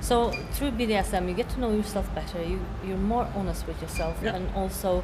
So 0.00 0.30
through 0.54 0.72
BDSM, 0.78 1.28
you 1.28 1.34
get 1.34 1.48
to 1.54 1.60
know 1.60 1.72
yourself 1.72 2.06
better. 2.14 2.38
You 2.50 2.58
you're 2.86 2.96
more 3.14 3.26
honest 3.36 3.66
with 3.66 3.82
yourself, 3.82 4.14
Yeah. 4.22 4.36
and 4.36 4.44
also 4.56 5.02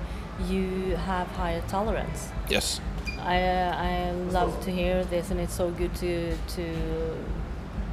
you 0.51 0.97
have 1.07 1.27
higher 1.37 1.63
tolerance. 1.69 2.31
Yes. 2.49 2.81
I 3.25 3.39
I 3.39 4.11
love 4.31 4.61
to 4.65 4.71
hear 4.71 5.05
this, 5.05 5.31
and 5.31 5.41
it's 5.41 5.55
so 5.55 5.71
good 5.71 5.95
to 5.97 6.37
to 6.57 6.65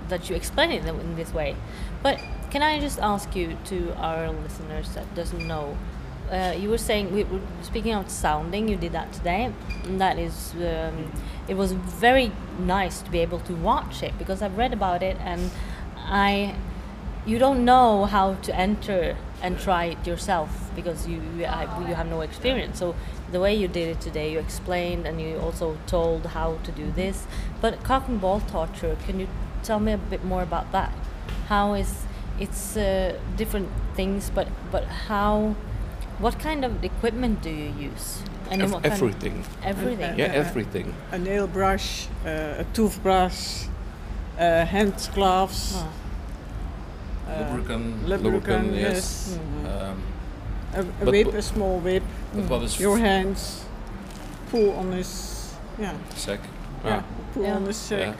that 0.09 0.29
you 0.29 0.35
explain 0.35 0.71
it 0.71 0.85
in 0.85 1.15
this 1.15 1.33
way. 1.33 1.55
But 2.03 2.19
can 2.51 2.61
I 2.61 2.79
just 2.79 2.99
ask 2.99 3.33
you 3.35 3.57
to 3.65 3.95
our 3.95 4.29
listeners 4.29 4.93
that 4.93 5.15
doesn't 5.15 5.47
know? 5.47 5.77
Uh, 6.29 6.53
you 6.57 6.69
were 6.69 6.77
saying 6.77 7.13
we 7.13 7.23
were 7.23 7.39
speaking 7.61 7.93
of 7.93 8.09
sounding. 8.09 8.67
You 8.67 8.77
did 8.77 8.91
that 8.91 9.11
today. 9.13 9.53
And 9.85 9.99
that 9.99 10.17
is, 10.17 10.53
um, 10.55 11.11
it 11.47 11.55
was 11.55 11.71
very 11.71 12.31
nice 12.59 13.01
to 13.01 13.11
be 13.11 13.19
able 13.19 13.39
to 13.39 13.53
watch 13.53 14.03
it 14.03 14.17
because 14.17 14.41
I've 14.41 14.57
read 14.57 14.73
about 14.73 15.01
it 15.03 15.17
and 15.19 15.51
I, 15.97 16.55
you 17.25 17.37
don't 17.37 17.65
know 17.65 18.05
how 18.05 18.35
to 18.35 18.55
enter 18.55 19.17
and 19.41 19.59
try 19.59 19.85
it 19.85 20.07
yourself 20.07 20.49
because 20.75 21.07
you 21.07 21.21
you, 21.37 21.45
you 21.87 21.95
have 21.95 22.07
no 22.07 22.21
experience. 22.21 22.79
So 22.79 22.95
the 23.31 23.39
way 23.39 23.53
you 23.55 23.67
did 23.67 23.87
it 23.89 24.01
today, 24.01 24.31
you 24.33 24.39
explained 24.39 25.05
and 25.07 25.19
you 25.21 25.37
also 25.37 25.77
told 25.87 26.25
how 26.27 26.57
to 26.63 26.71
do 26.71 26.91
this. 26.91 27.25
But 27.61 27.83
cock 27.83 28.07
and 28.07 28.19
ball 28.21 28.39
torture, 28.41 28.95
can 29.05 29.19
you 29.19 29.27
tell 29.63 29.79
me 29.79 29.91
a 29.93 29.97
bit 29.97 30.23
more 30.23 30.43
about 30.43 30.71
that? 30.71 30.91
How 31.47 31.73
is 31.73 32.05
it's 32.39 32.77
uh, 32.77 33.17
different 33.37 33.69
things, 33.95 34.29
but 34.29 34.47
but 34.71 34.83
how? 35.07 35.55
What 36.19 36.37
kind 36.39 36.63
of 36.65 36.83
equipment 36.83 37.41
do 37.41 37.49
you 37.49 37.73
use? 37.91 38.21
And 38.51 38.61
in 38.61 38.67
Ev- 38.67 38.73
kind 38.73 38.85
of- 38.85 38.91
everything. 38.93 39.43
everything. 39.63 40.19
Yeah, 40.19 40.25
everything. 40.33 40.93
A 41.11 41.17
nail 41.17 41.47
brush, 41.47 42.07
uh, 42.25 42.61
a 42.63 42.65
toothbrush, 42.73 43.65
uh, 44.37 44.65
hand 44.65 45.09
gloves. 45.15 45.73
Oh. 45.77 45.87
Uh, 47.31 47.39
Lubricant, 47.39 48.07
lubricant, 48.09 48.73
yes. 48.73 49.37
yes. 49.37 49.39
Um, 49.65 50.03
A, 50.73 50.81
a 51.05 51.11
whip, 51.11 51.27
a 51.33 51.41
small 51.41 51.79
whip. 51.79 52.03
but 52.33 52.49
what 52.49 52.61
is 52.63 52.79
Your 52.79 52.97
hands. 52.97 53.65
Pull 54.49 54.71
on 54.75 54.91
this, 54.91 55.53
Yeah. 55.79 55.93
Sec. 56.15 56.39
Yeah. 56.85 57.01
Ah, 57.01 57.03
Pull 57.33 57.43
Yeah. 57.43 57.55
on 57.55 57.65
his 57.65 57.77
sack. 57.77 57.99
yeah. 57.99 58.15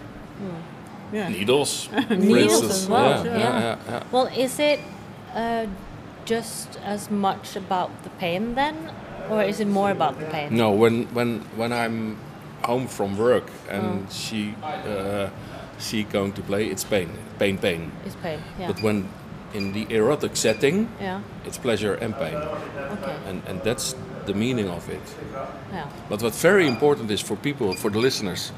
Yeah. 1.14 1.30
Needles. 1.30 1.90
Needles 2.10 2.64
as 2.64 2.88
well, 2.88 3.26
Yeah, 3.26 3.32
yeah. 3.32 3.40
yeah, 3.40 3.60
yeah, 3.60 3.78
yeah. 3.90 4.04
Well, 4.12 4.28
is 4.28 4.60
it 4.60 4.80
uh, 5.36 5.66
just 6.26 6.80
as 6.86 7.10
much 7.12 7.56
about 7.58 7.92
the 8.04 8.10
pain 8.12 8.56
then, 8.56 8.76
or 9.30 9.44
is 9.44 9.60
it 9.60 9.68
more 9.68 9.92
about 9.92 10.20
the 10.20 10.26
pain? 10.26 10.56
No, 10.56 10.72
when 10.72 11.08
when 11.14 11.42
when 11.58 11.72
I'm 11.74 12.16
home 12.64 12.88
from 12.88 13.18
work 13.18 13.50
and 13.70 13.84
Oh. 14.08 14.12
she 14.12 14.56
uh, 14.64 15.28
she 15.82 16.04
going 16.04 16.34
to 16.34 16.42
play, 16.42 16.68
it's 16.68 16.84
pain, 16.84 17.10
pain, 17.40 17.58
pain. 17.58 17.92
It's 18.06 18.16
pain. 18.16 18.40
Yeah. 18.60 18.68
But 18.68 18.82
when 18.82 19.10
in 19.54 19.74
the 19.74 19.86
erotic 19.94 20.36
setting, 20.36 20.88
yeah. 21.00 21.22
it's 21.46 21.58
pleasure 21.58 21.94
and 21.96 22.16
pain, 22.16 22.36
Okay. 22.36 23.16
and 23.28 23.42
and 23.48 23.62
that's 23.64 23.96
the 24.26 24.34
meaning 24.34 24.70
of 24.70 24.90
it. 24.90 25.02
Yeah. 25.74 25.88
But 26.10 26.22
what's 26.22 26.42
very 26.42 26.68
important 26.68 27.12
is 27.12 27.22
for 27.22 27.36
people, 27.36 27.74
for 27.76 27.92
the 27.92 28.00
listeners, 28.00 28.52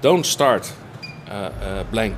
don't 0.00 0.26
start 0.26 0.72
uh, 1.28 1.32
uh, 1.32 1.84
blank. 1.84 2.16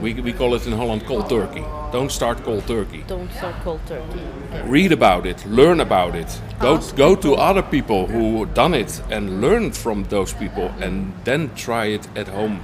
We, 0.00 0.14
we 0.14 0.32
call 0.32 0.54
it 0.54 0.66
in 0.66 0.72
Holland 0.72 1.04
cold 1.06 1.28
turkey. 1.28 1.64
Don't 1.92 2.10
start 2.10 2.42
cold 2.44 2.66
turkey. 2.66 3.04
Don't 3.06 3.30
start 3.32 3.54
cold 3.62 3.80
turkey. 3.86 4.22
Okay. 4.48 4.66
Read 4.66 4.92
about 4.92 5.26
it, 5.26 5.44
learn 5.44 5.80
about 5.80 6.14
it. 6.14 6.40
Go 6.58 6.78
go 6.96 7.14
to 7.16 7.34
other 7.34 7.62
people 7.62 8.06
who 8.06 8.46
done 8.54 8.72
it 8.72 9.02
and 9.10 9.42
learn 9.42 9.72
from 9.72 10.04
those 10.04 10.32
people, 10.32 10.72
and 10.80 11.12
then 11.24 11.50
try 11.54 11.86
it 11.86 12.08
at 12.16 12.28
home 12.28 12.60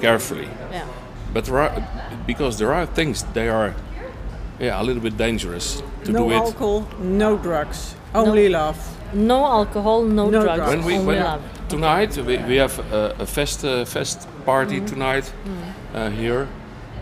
carefully. 0.00 0.48
Yeah. 0.72 0.86
But 1.32 1.44
there 1.44 1.58
are, 1.58 1.88
because 2.26 2.58
there 2.58 2.72
are 2.72 2.86
things 2.86 3.24
they 3.34 3.48
are, 3.48 3.74
yeah, 4.58 4.80
a 4.80 4.84
little 4.84 5.02
bit 5.02 5.16
dangerous 5.16 5.82
to 6.04 6.12
no 6.12 6.18
do 6.18 6.24
it. 6.30 6.34
No 6.38 6.44
alcohol, 6.44 6.88
no 7.00 7.36
drugs, 7.36 7.94
only 8.14 8.48
love. 8.48 8.76
No 9.14 9.44
alcohol, 9.44 10.02
no, 10.02 10.30
No 10.30 10.42
drugs, 10.42 10.56
drugs. 10.58 10.70
When 10.76 10.84
we 10.84 10.94
only 10.94 11.06
when 11.06 11.22
love. 11.24 11.42
tonight 11.68 12.16
we, 12.16 12.38
we 12.38 12.56
have 12.56 12.78
a, 12.92 13.14
a 13.20 13.26
fest 13.26 13.64
uh, 13.64 13.84
fest 13.84 14.26
party 14.44 14.80
tonight 14.80 15.32
uh, 15.94 16.10
here, 16.10 16.48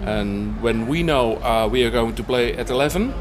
and 0.02 0.61
when 0.62 0.87
we 0.87 1.02
know 1.02 1.37
uh, 1.42 1.68
we 1.72 1.85
are 1.85 1.90
going 1.90 2.14
to 2.14 2.22
play 2.22 2.54
at 2.57 2.70
eleven, 2.70 3.12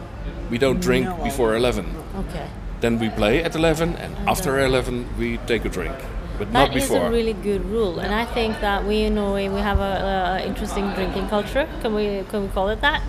we 0.50 0.58
don't 0.58 0.82
drink 0.82 1.06
No. 1.06 1.24
before 1.24 1.56
eleven. 1.56 1.86
Okay. 2.16 2.48
Then 2.82 3.00
we 3.00 3.10
play 3.10 3.44
at 3.44 3.56
eleven, 3.56 3.96
and 3.96 4.16
after 4.28 4.60
eleven 4.60 5.06
we 5.18 5.38
take 5.48 5.64
a 5.66 5.70
drink, 5.70 5.96
but 6.38 6.52
That 6.54 6.70
not 6.70 6.76
is 6.78 6.84
before. 6.90 7.08
a 7.08 7.12
really 7.12 7.34
good 7.34 7.64
rule, 7.66 8.00
and 8.00 8.14
I 8.14 8.26
think 8.26 8.60
that 8.62 8.86
we 8.86 9.04
in 9.04 9.16
Norway 9.16 9.50
we 9.50 9.60
have 9.60 9.80
a, 9.80 10.40
a 10.42 10.48
interesting 10.48 10.90
drinking 10.94 11.28
culture. 11.30 11.68
Can 11.82 11.94
we 11.96 12.24
can 12.30 12.44
we 12.44 12.50
call 12.50 12.70
it 12.70 12.82
that? 12.82 13.02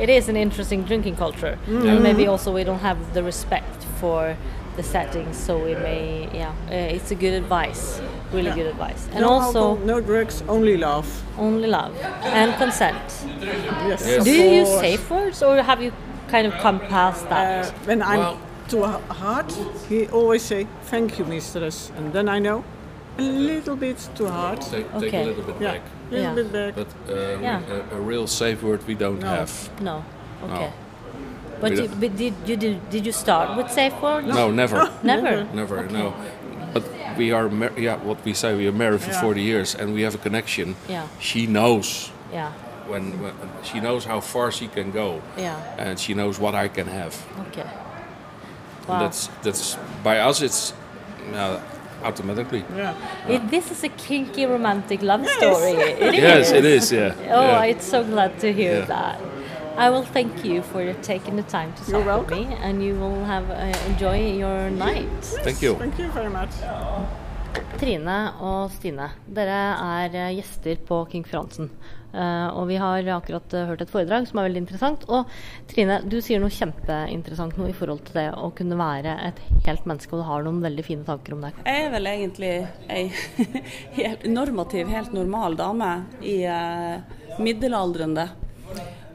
It 0.00 0.08
is 0.08 0.28
an 0.28 0.36
interesting 0.36 0.82
drinking 0.84 1.16
culture, 1.16 1.58
and 1.66 2.02
maybe 2.02 2.26
also 2.26 2.52
we 2.52 2.64
don't 2.64 2.80
have 2.80 2.98
the 3.14 3.22
respect 3.22 3.84
for 4.00 4.36
the 4.76 4.82
settings, 4.82 5.36
so 5.36 5.58
we 5.58 5.74
may 5.74 6.28
yeah. 6.32 6.52
Uh, 6.70 6.94
it's 6.96 7.10
a 7.10 7.14
good 7.14 7.34
advice, 7.34 8.00
really 8.32 8.46
Yeah. 8.48 8.54
good 8.56 8.66
advice, 8.66 9.06
and 9.12 9.20
no 9.20 9.28
also 9.28 9.58
alcohol, 9.58 9.86
no 9.86 10.00
drugs, 10.00 10.42
only 10.48 10.76
love. 10.78 11.06
only 11.38 11.68
love 11.68 11.92
and 12.24 12.54
consent. 12.56 12.96
Yes. 13.88 14.02
Yes. 14.06 14.24
Do 14.24 14.30
you 14.30 14.48
use 14.60 14.68
safe 14.80 15.10
words, 15.10 15.42
or 15.42 15.62
have 15.62 15.82
you 15.82 15.92
kind 16.28 16.46
of 16.46 16.54
come 16.62 16.80
past 16.88 17.26
Uh, 17.26 17.28
that? 17.34 17.66
when 17.86 18.00
I'm 18.02 18.18
Well- 18.18 18.38
too 18.68 18.84
h- 18.84 19.16
hard, 19.18 19.46
he 19.88 20.06
always 20.08 20.42
say, 20.42 20.66
"Thank 20.90 21.18
you, 21.18 21.24
mistress," 21.24 21.90
and 21.96 22.12
then 22.12 22.28
I 22.28 22.38
know 22.40 22.64
a 23.18 23.22
little 23.22 23.76
bit 23.76 24.08
too 24.14 24.26
hard. 24.28 24.60
take, 24.60 24.86
take 24.92 25.08
Okay. 25.08 25.22
a 25.22 25.26
little 25.26 25.44
bit 25.44 25.56
Yeah, 25.60 25.72
back, 25.72 25.82
a 26.10 26.14
little 26.14 26.28
Yeah. 26.28 26.34
bit 26.42 26.52
back. 26.52 26.74
but 26.74 26.88
uh, 27.08 27.40
Yeah. 27.42 27.60
a, 27.92 27.96
a 27.96 28.00
real 28.00 28.26
safe 28.26 28.62
word 28.62 28.80
we 28.86 28.94
don't 28.94 29.20
No. 29.20 29.26
have. 29.28 29.50
no. 29.80 30.04
Okay. 30.44 30.70
But, 31.60 31.72
you, 31.76 31.88
but 32.00 32.16
did 32.16 32.34
you 32.46 32.56
did, 32.56 32.90
did 32.90 33.06
you 33.06 33.12
start 33.12 33.56
with 33.56 33.70
safe 33.70 33.94
words? 34.02 34.26
No, 34.26 34.50
never. 34.50 34.90
Never. 35.02 35.46
Never, 35.54 35.86
no. 35.90 36.12
But 36.74 36.82
we 37.18 37.30
are, 37.32 37.48
mar- 37.48 37.78
yeah, 37.78 37.96
what 38.02 38.24
we 38.24 38.32
say, 38.34 38.56
we 38.56 38.66
are 38.66 38.72
married 38.76 39.00
for 39.00 39.12
Yeah. 39.12 39.20
40 39.20 39.40
years 39.42 39.74
and 39.76 39.94
we 39.94 40.02
have 40.02 40.14
a 40.14 40.18
connection. 40.18 40.74
Yeah. 40.88 41.06
She 41.20 41.46
knows 41.46 42.10
Yeah. 42.32 42.50
when, 42.88 43.12
when 43.22 43.32
she 43.62 43.78
knows 43.78 44.04
how 44.06 44.20
far 44.20 44.50
she 44.50 44.66
can 44.68 44.90
go, 44.90 45.20
Yeah. 45.36 45.54
and 45.78 45.98
she 46.00 46.14
knows 46.14 46.40
what 46.40 46.54
I 46.54 46.68
can 46.68 46.86
have. 46.88 47.14
Okay. 47.48 47.66
And 48.82 48.88
Wow. 48.88 48.98
that's 49.00 49.28
that's 49.42 49.78
by 50.04 50.18
us. 50.18 50.42
It's 50.42 50.74
uh, 51.34 51.60
automatically. 52.04 52.64
Yeah. 52.76 52.94
It, 53.28 53.50
this 53.50 53.70
is 53.70 53.84
a 53.84 53.88
kinky 53.88 54.46
romantic 54.46 55.02
love 55.02 55.26
story. 55.28 55.72
It 55.72 56.14
Yes, 56.22 56.46
is. 56.46 56.52
it 56.52 56.64
is. 56.64 56.92
Yeah. 56.92 57.14
Oh, 57.30 57.42
yeah. 57.42 57.64
it's 57.70 57.86
so 57.86 58.02
glad 58.04 58.38
to 58.40 58.52
hear 58.52 58.78
Yeah. 58.78 58.86
that. 58.86 59.18
I 59.78 59.88
will 59.90 60.04
thank 60.04 60.44
you 60.44 60.62
for 60.62 60.92
taking 61.02 61.36
the 61.36 61.42
time 61.44 61.72
to 61.72 61.90
You're 61.90 62.04
talk 62.04 62.28
with 62.30 62.38
me, 62.38 62.56
and 62.60 62.82
you 62.82 62.94
will 63.00 63.24
have 63.24 63.48
uh, 63.50 63.72
enjoy 63.88 64.18
your 64.36 64.68
night. 64.70 65.24
Thank 65.44 65.62
you. 65.62 65.74
Thank 65.78 65.98
you 65.98 66.08
very 66.12 66.28
much. 66.30 66.50
Trine 67.80 68.32
og 68.40 68.70
Stine, 68.70 69.10
dere 69.34 69.56
er 69.80 70.14
eh, 70.14 70.34
gjester 70.36 70.76
på 70.88 71.04
King 71.10 71.24
Fransen. 71.28 71.70
Eh, 72.12 72.48
og 72.52 72.68
vi 72.68 72.76
har 72.80 73.08
akkurat 73.14 73.56
uh, 73.56 73.64
hørt 73.70 73.84
et 73.84 73.92
foredrag 73.92 74.28
som 74.28 74.40
er 74.40 74.48
veldig 74.48 74.62
interessant. 74.64 75.06
Og 75.08 75.30
Trine, 75.70 76.00
du 76.04 76.18
sier 76.24 76.42
noe 76.42 76.52
kjempeinteressant 76.52 77.56
nå 77.56 77.70
i 77.70 77.76
forhold 77.76 78.04
til 78.08 78.20
det 78.20 78.28
å 78.36 78.50
kunne 78.56 78.78
være 78.80 79.16
et 79.30 79.40
helt 79.66 79.88
menneske, 79.88 80.12
og 80.12 80.22
du 80.22 80.28
har 80.28 80.44
noen 80.46 80.60
veldig 80.64 80.86
fine 80.86 81.08
tanker 81.08 81.36
om 81.36 81.46
det. 81.46 81.54
Jeg 81.64 81.86
er 81.86 81.92
vel 81.96 82.12
egentlig 82.12 82.52
ei 82.92 83.04
helt 84.00 84.28
normativ, 84.28 84.92
helt 84.92 85.16
normal 85.16 85.56
dame 85.60 85.92
i 86.20 86.42
uh, 86.44 87.20
middelaldrende. 87.40 88.28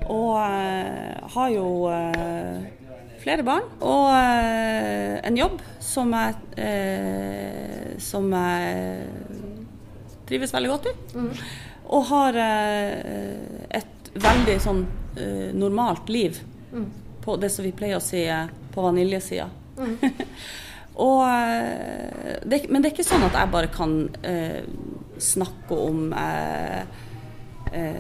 Og 0.08 0.38
eh, 0.40 1.30
har 1.34 1.50
jo 1.52 1.68
eh, 1.92 2.68
flere 3.20 3.44
barn 3.44 3.66
og 3.84 4.06
eh, 4.14 5.18
en 5.28 5.40
jobb 5.40 5.60
som 5.84 6.14
jeg, 6.16 6.38
eh, 6.64 7.96
som 8.00 8.30
jeg 8.32 9.18
trives 10.28 10.54
veldig 10.56 10.72
godt 10.72 10.88
i. 10.92 10.96
Og 11.88 12.08
har 12.10 12.38
eh, 12.42 13.68
et 13.80 14.10
veldig 14.18 14.58
sånn 14.64 14.86
eh, 15.16 15.50
normalt 15.56 16.10
liv 16.12 16.40
på 17.24 17.36
det 17.40 17.50
som 17.54 17.66
vi 17.68 17.76
pleier 17.76 18.00
å 18.00 18.04
si 18.04 18.24
eh, 18.28 18.48
på 18.74 18.88
vaniljesida. 18.88 19.50
Eh, 20.98 22.40
det, 22.42 22.58
men 22.74 22.82
det 22.82 22.90
er 22.90 22.94
ikke 22.96 23.04
sånn 23.06 23.28
at 23.28 23.36
jeg 23.38 23.50
bare 23.54 23.70
kan 23.70 23.92
eh, 24.26 24.64
snakke 25.22 25.78
om 25.78 26.08
eh, 26.18 26.80
eh, 27.70 28.00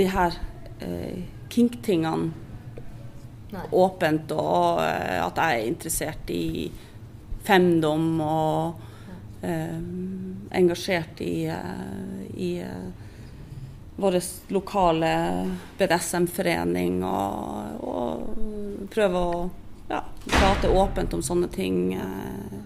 de 0.00 0.06
her 0.08 0.38
eh, 0.80 1.18
kink-tingene 1.52 2.32
åpent, 3.76 4.32
og 4.32 4.80
at 4.80 5.36
jeg 5.36 5.60
er 5.60 5.68
interessert 5.68 6.32
i 6.32 6.72
femdom 7.44 8.08
og 8.24 8.87
engasjert 9.42 11.20
i, 11.20 11.46
eh, 11.46 12.40
i 12.42 12.58
eh, 12.60 12.88
vår 13.96 14.18
lokale 14.48 15.12
BDSM-forening 15.78 17.02
og, 17.06 17.82
og 17.82 18.88
prøve 18.94 19.22
å 19.22 19.50
ja, 19.88 20.02
prate 20.26 20.70
åpent 20.70 21.14
om 21.14 21.22
sånne 21.24 21.50
ting 21.54 21.94
eh, 21.94 22.58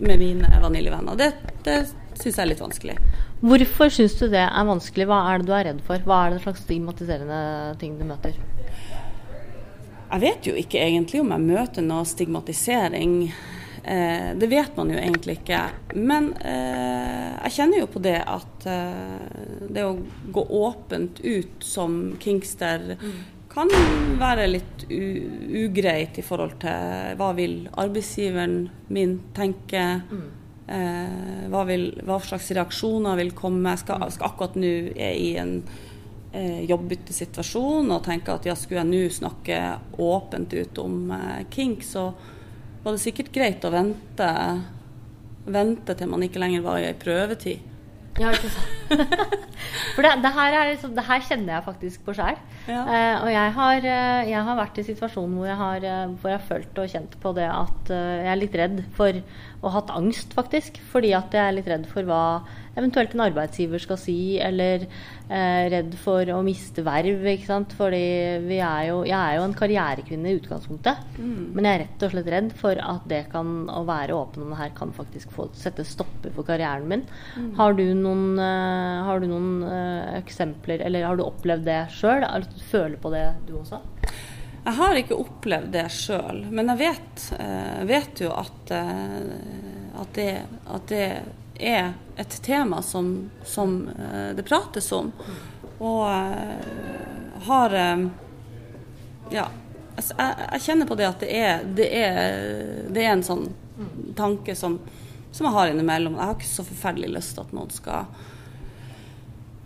med 0.00 0.18
mine 0.18 0.60
vaniljevenner. 0.62 1.18
Det, 1.18 1.32
det 1.66 1.76
syns 2.14 2.36
jeg 2.36 2.44
er 2.44 2.50
litt 2.52 2.62
vanskelig. 2.62 2.96
Hvorfor 3.40 3.92
syns 3.92 4.16
du 4.20 4.26
det 4.32 4.42
er 4.46 4.68
vanskelig? 4.68 5.06
Hva 5.08 5.22
er 5.30 5.40
det 5.40 5.48
du 5.48 5.54
er 5.56 5.66
redd 5.70 5.84
for? 5.86 6.02
Hva 6.06 6.24
er 6.26 6.34
det 6.34 6.42
slags 6.44 6.64
stigmatiserende 6.66 7.40
ting 7.80 7.98
du 8.00 8.06
møter? 8.08 8.36
Jeg 10.10 10.22
vet 10.24 10.46
jo 10.48 10.56
ikke 10.58 10.80
egentlig 10.82 11.20
om 11.22 11.30
jeg 11.30 11.46
møter 11.46 11.84
noe 11.86 12.06
stigmatisering 12.08 13.30
Eh, 13.84 14.36
det 14.36 14.46
vet 14.46 14.76
man 14.76 14.90
jo 14.92 14.98
egentlig 15.00 15.38
ikke. 15.40 15.60
Men 15.96 16.32
eh, 16.44 17.32
jeg 17.46 17.56
kjenner 17.56 17.82
jo 17.82 17.90
på 17.90 18.02
det 18.04 18.18
at 18.20 18.66
eh, 18.68 19.68
det 19.72 19.84
å 19.86 19.96
gå 20.32 20.46
åpent 20.60 21.22
ut 21.24 21.64
som 21.64 22.00
kinkster 22.20 22.96
kan 23.50 23.70
være 24.20 24.44
litt 24.46 24.84
ugreit 24.90 26.20
i 26.20 26.22
forhold 26.22 26.60
til 26.62 27.16
hva 27.18 27.32
vil 27.34 27.64
arbeidsgiveren 27.82 28.60
min 28.94 29.16
tenke. 29.34 29.86
Eh, 30.70 31.46
hva, 31.50 31.64
vil, 31.66 31.88
hva 32.06 32.20
slags 32.22 32.52
reaksjoner 32.54 33.16
vil 33.18 33.32
komme. 33.34 33.74
Skal, 33.80 34.04
skal 34.14 34.28
akkurat 34.28 34.58
nå 34.60 34.74
er 34.94 35.16
i 35.18 35.32
en 35.42 35.56
eh, 36.30 36.60
jobbbyttesituasjon 36.70 37.90
og 37.90 38.04
tenker 38.06 38.36
at 38.36 38.46
ja, 38.46 38.54
skulle 38.54 38.84
jeg 38.84 38.92
nå 38.92 39.16
snakke 39.16 39.58
åpent 39.98 40.54
ut 40.54 40.78
om 40.84 41.10
eh, 41.16 41.40
kink, 41.50 41.82
så 41.86 42.12
var 42.84 42.96
det 42.96 43.02
sikkert 43.02 43.32
greit 43.34 43.64
å 43.66 43.72
vente, 43.74 44.30
vente 45.50 45.96
til 45.96 46.10
man 46.10 46.24
ikke 46.24 46.42
lenger 46.42 46.64
var 46.64 46.80
i 46.80 46.88
ei 46.88 46.96
prøvetid. 46.98 47.66
Ja, 48.18 48.32
ikke 48.34 48.50
sant. 48.50 49.36
For 49.94 50.02
det, 50.02 50.10
det, 50.24 50.30
her 50.34 50.54
er 50.56 50.70
liksom, 50.72 50.94
det 50.96 51.04
her 51.06 51.22
kjenner 51.24 51.54
jeg 51.54 51.64
faktisk 51.66 52.02
på 52.06 52.14
sjæl. 52.16 52.38
Ja. 52.66 52.80
Eh, 52.80 53.16
og 53.22 53.30
jeg 53.30 53.52
har, 53.56 53.86
eh, 53.92 54.30
jeg 54.32 54.46
har 54.48 54.58
vært 54.58 54.80
i 54.80 54.84
situasjonen 54.86 55.36
hvor 55.38 55.48
jeg 55.48 55.58
har, 55.60 55.86
eh, 55.86 56.14
hvor 56.20 56.32
jeg 56.32 56.40
har 56.40 56.48
følt 56.48 56.80
og 56.82 56.90
kjent 56.94 57.16
på 57.22 57.32
det 57.36 57.46
at 57.46 57.92
eh, 57.94 58.16
jeg 58.24 58.32
er 58.32 58.40
litt 58.40 58.58
redd 58.60 58.82
for 58.96 59.22
Og 59.60 59.74
hatt 59.74 59.92
angst, 59.92 60.32
faktisk. 60.32 60.80
Fordi 60.90 61.12
at 61.12 61.34
jeg 61.36 61.44
er 61.44 61.52
litt 61.52 61.68
redd 61.68 61.84
for 61.88 62.08
hva 62.08 62.22
eventuelt 62.80 63.14
en 63.14 63.24
arbeidsgiver 63.28 63.82
skal 63.82 63.98
si, 64.00 64.18
eller 64.42 64.84
eh, 64.86 65.64
redd 65.72 65.94
for 66.00 66.28
å 66.34 66.40
miste 66.44 66.84
verv. 66.86 67.24
ikke 67.32 67.48
sant? 67.48 67.74
Fordi 67.78 68.02
vi 68.46 68.60
er 68.64 68.88
jo, 68.90 69.02
jeg 69.08 69.16
er 69.18 69.38
jo 69.38 69.44
en 69.46 69.56
karrierekvinne 69.56 70.30
i 70.30 70.38
utgangspunktet. 70.40 71.04
Mm. 71.18 71.52
Men 71.56 71.68
jeg 71.68 71.72
er 71.72 71.84
rett 71.84 72.06
og 72.06 72.14
slett 72.14 72.32
redd 72.34 72.50
for 72.60 72.82
at 72.82 73.06
det 73.10 73.22
kan, 73.32 73.54
å 73.70 73.84
være 73.88 74.16
åpen 74.16 74.46
om 74.46 74.54
det 74.54 74.60
her 74.62 74.74
kan 74.76 74.94
faktisk 74.96 75.32
få 75.36 75.50
sette 75.56 75.86
stopper 75.86 76.34
for 76.36 76.48
karrieren 76.48 76.88
min. 76.90 77.06
Mm. 77.36 77.52
Har 77.60 77.76
du 77.78 77.84
noen, 77.98 78.26
uh, 78.40 79.06
har 79.06 79.22
du 79.22 79.30
noen 79.30 79.50
uh, 79.64 80.18
eksempler, 80.18 80.84
eller 80.86 81.06
har 81.06 81.18
du 81.18 81.26
opplevd 81.26 81.66
det 81.68 81.82
sjøl? 81.94 82.26
Føler 82.70 83.00
på 83.00 83.12
det 83.14 83.26
du 83.48 83.56
også? 83.60 83.80
Jeg 84.60 84.76
har 84.76 84.98
ikke 84.98 85.16
opplevd 85.16 85.70
det 85.72 85.86
sjøl, 85.94 86.42
men 86.52 86.68
jeg 86.68 86.80
vet, 86.82 87.22
eh, 87.40 87.78
vet 87.88 88.20
jo 88.20 88.28
at, 88.36 88.72
at, 88.76 90.10
det, 90.18 90.26
at 90.68 90.90
det 90.90 91.06
er 91.60 91.92
et 92.20 92.36
tema 92.42 92.82
som, 92.82 93.30
som 93.44 93.88
eh, 93.88 94.30
det 94.36 94.46
prates 94.48 94.92
om. 94.92 95.12
Og 95.78 96.04
eh, 96.10 97.40
har 97.48 97.76
eh, 97.84 98.06
Ja. 99.30 99.48
Jeg, 100.00 100.16
jeg 100.16 100.62
kjenner 100.64 100.88
på 100.88 100.96
det 100.96 101.04
at 101.04 101.20
det 101.20 101.28
er, 101.36 101.64
det 101.76 101.86
er, 101.92 102.20
det 102.88 103.02
er 103.04 103.10
en 103.12 103.24
sånn 103.26 103.42
tanke 104.16 104.54
som, 104.56 104.78
som 105.28 105.44
jeg 105.44 105.52
har 105.52 105.72
innimellom. 105.72 106.16
Jeg 106.16 106.24
har 106.30 106.38
ikke 106.38 106.48
så 106.48 106.64
forferdelig 106.64 107.10
lyst 107.18 107.34
til 107.36 107.44
at 107.44 107.52
noen 107.56 107.72
skal 107.74 108.08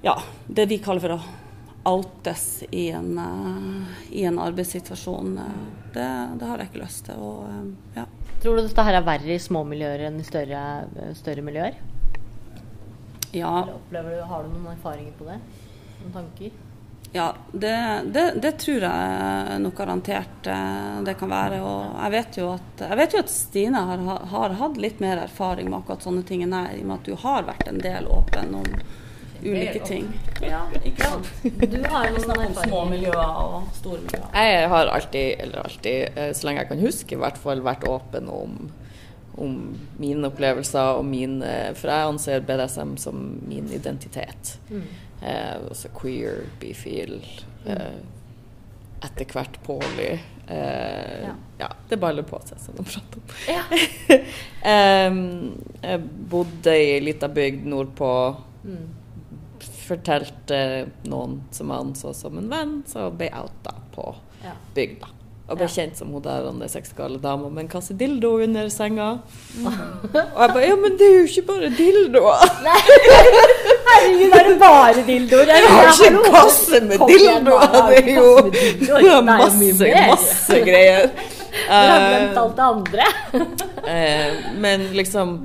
Ja, 0.02 0.16
det 0.46 0.66
vi 0.72 0.80
kaller 0.82 1.04
for 1.04 1.14
å 1.14 1.43
outes 1.84 2.64
i 2.70 2.90
en, 2.90 3.18
eh, 3.18 3.94
i 4.10 4.24
en 4.24 4.38
arbeidssituasjon. 4.38 5.38
eh, 5.38 5.56
Det, 5.94 6.10
det 6.38 6.46
har 6.46 6.58
jeg 6.58 6.70
ikke 6.70 6.84
lyst 6.84 7.04
til. 7.06 7.14
Og, 7.22 7.44
eh, 7.48 7.98
ja. 8.00 8.06
Tror 8.42 8.56
du 8.56 8.62
dette 8.66 8.84
her 8.84 8.98
er 8.98 9.06
verre 9.06 9.34
i 9.34 9.38
små 9.38 9.64
miljøer 9.64 10.08
enn 10.08 10.20
i 10.20 10.26
større, 10.26 10.62
større 11.14 11.42
miljøer? 11.42 11.76
Ja, 13.34 13.66
du, 13.90 13.98
har 13.98 14.44
du 14.44 14.50
noen 14.52 14.72
erfaringer 14.74 15.12
på 15.18 15.26
det? 15.28 15.40
Noen 16.02 16.12
tanker? 16.12 16.50
ja 17.14 17.28
det, 17.52 18.10
det, 18.10 18.22
det 18.42 18.50
tror 18.58 18.82
jeg 18.82 19.58
nok 19.62 19.76
garantert 19.78 20.48
det 21.06 21.14
kan 21.18 21.30
være. 21.30 21.60
Og 21.62 21.94
jeg 22.02 22.14
vet 22.16 22.38
jo 22.40 22.48
at, 22.56 22.82
vet 22.98 23.14
jo 23.14 23.22
at 23.22 23.30
Stine 23.30 23.84
har, 23.86 24.02
har 24.32 24.56
hatt 24.58 24.80
litt 24.82 24.98
mer 25.00 25.22
erfaring 25.22 25.70
med 25.70 25.78
akkurat 25.78 26.02
sånne 26.02 26.24
ting 26.26 26.42
enn 26.42 26.56
jeg, 26.58 26.80
i 26.80 26.82
og 26.82 26.90
med 26.90 26.96
at 26.98 27.06
du 27.06 27.14
har 27.22 27.46
vært 27.46 27.70
en 27.70 27.78
del 27.78 28.10
åpen 28.10 28.58
om 28.58 28.66
ulike 29.42 29.80
ting. 29.86 30.06
Ja, 30.42 30.62
ikke 30.84 31.08
sant? 31.10 31.28
Du 31.72 31.78
har 31.90 32.06
jo 32.08 32.22
noen 32.22 32.46
om 32.46 32.54
Små 32.62 32.84
miljøer 32.90 33.40
og 33.42 33.68
store 33.76 34.00
miljøer. 34.04 34.28
Jeg 34.34 34.68
har 34.72 34.92
alltid, 34.94 35.28
eller 35.46 35.64
alltid, 35.64 36.16
eh, 36.16 36.32
så 36.32 36.46
lenge 36.48 36.62
jeg 36.64 36.68
kan 36.72 36.84
huske, 36.84 37.14
i 37.16 37.20
hvert 37.24 37.38
fall 37.42 37.62
vært 37.66 37.86
åpen 37.88 38.28
om, 38.32 38.58
om 39.36 39.56
mine 39.98 40.28
opplevelser 40.30 41.00
og 41.00 41.04
mine 41.08 41.48
For 41.74 41.90
jeg 41.90 42.10
anser 42.12 42.44
BDSM 42.46 42.96
som 43.02 43.24
min 43.48 43.68
identitet. 43.74 44.58
Mm. 44.70 44.84
Eh, 45.24 45.56
også 45.70 45.88
queer, 45.96 46.44
bifil, 46.60 47.18
eh, 47.66 47.98
etter 49.04 49.26
hvert 49.34 49.58
poly. 49.66 50.12
Eh, 50.48 51.22
Ja. 51.24 51.34
ja. 51.58 51.68
det 51.88 51.96
baller 52.00 52.22
på 52.28 52.36
seg, 52.44 52.58
som 52.60 52.74
de 52.76 52.84
prater 52.84 53.20
om. 53.20 53.24
Ja. 53.48 54.18
Em, 54.64 55.16
jeg 55.82 56.00
bodde 56.30 56.72
i 56.72 56.90
ei 56.94 57.00
lita 57.04 57.28
bygd 57.28 57.64
nordpå. 57.68 58.10
Mm. 58.64 58.84
Fortalte 59.84 60.58
noen 61.10 61.40
som 61.52 61.68
jeg 61.72 61.84
anså 61.88 62.14
som 62.16 62.38
en 62.40 62.48
venn, 62.48 62.78
så 62.88 63.10
ble 63.12 63.28
jeg 63.28 63.36
outa 63.42 63.74
på 63.94 64.14
bygda. 64.76 65.10
Og 65.44 65.58
ble 65.58 65.66
Ja. 65.66 65.72
kjent 65.74 65.98
som 65.98 66.08
hun 66.08 66.22
der 66.24 66.68
sexgale 66.72 67.18
dama 67.20 67.50
med 67.50 67.64
en 67.64 67.68
kasse 67.68 67.92
dildo 67.92 68.38
under 68.42 68.68
senga. 68.72 69.18
Og 69.60 70.40
jeg 70.40 70.52
bare 70.54 70.62
Ja, 70.66 70.76
men 70.76 70.96
det 70.96 71.04
er 71.04 71.18
jo 71.18 71.26
ikke 71.28 71.46
bare 71.50 71.68
dildoer! 71.68 72.48
Herregud, 73.88 74.32
er 74.32 74.48
det 74.48 74.58
bare 74.62 75.04
dildoer? 75.06 75.44
Jeg 75.52 75.68
har 75.68 75.90
ikke 75.92 76.08
en 76.08 76.32
kasse 76.32 76.80
med 76.80 77.04
dildoer! 77.10 77.68
Det 78.80 78.88
er 78.88 79.04
jo 79.04 79.20
masse, 79.28 79.92
masse 80.08 80.60
greier. 80.64 81.10
Du 81.54 81.70
har 81.70 82.08
glemt 82.08 82.40
alt 82.40 82.56
det 82.56 82.64
andre. 82.64 83.10
Eh, 83.84 84.32
men 84.64 84.88
liksom 84.96 85.36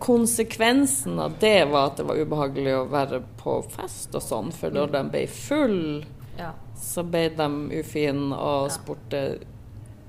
Konsekvensen 0.00 1.18
av 1.20 1.34
det 1.40 1.64
var 1.70 1.90
at 1.90 1.96
det 2.00 2.06
var 2.08 2.16
ubehagelig 2.16 2.72
å 2.78 2.86
være 2.90 3.20
på 3.40 3.58
fest 3.74 4.14
og 4.16 4.22
sånn, 4.24 4.50
for 4.56 4.72
når 4.74 4.92
de 4.96 5.02
ble 5.12 5.26
full, 5.28 6.04
Ja. 6.38 6.52
så 6.80 7.02
ble 7.04 7.28
de 7.36 7.48
ufine 7.80 8.32
og 8.32 8.70
spurte 8.72 9.40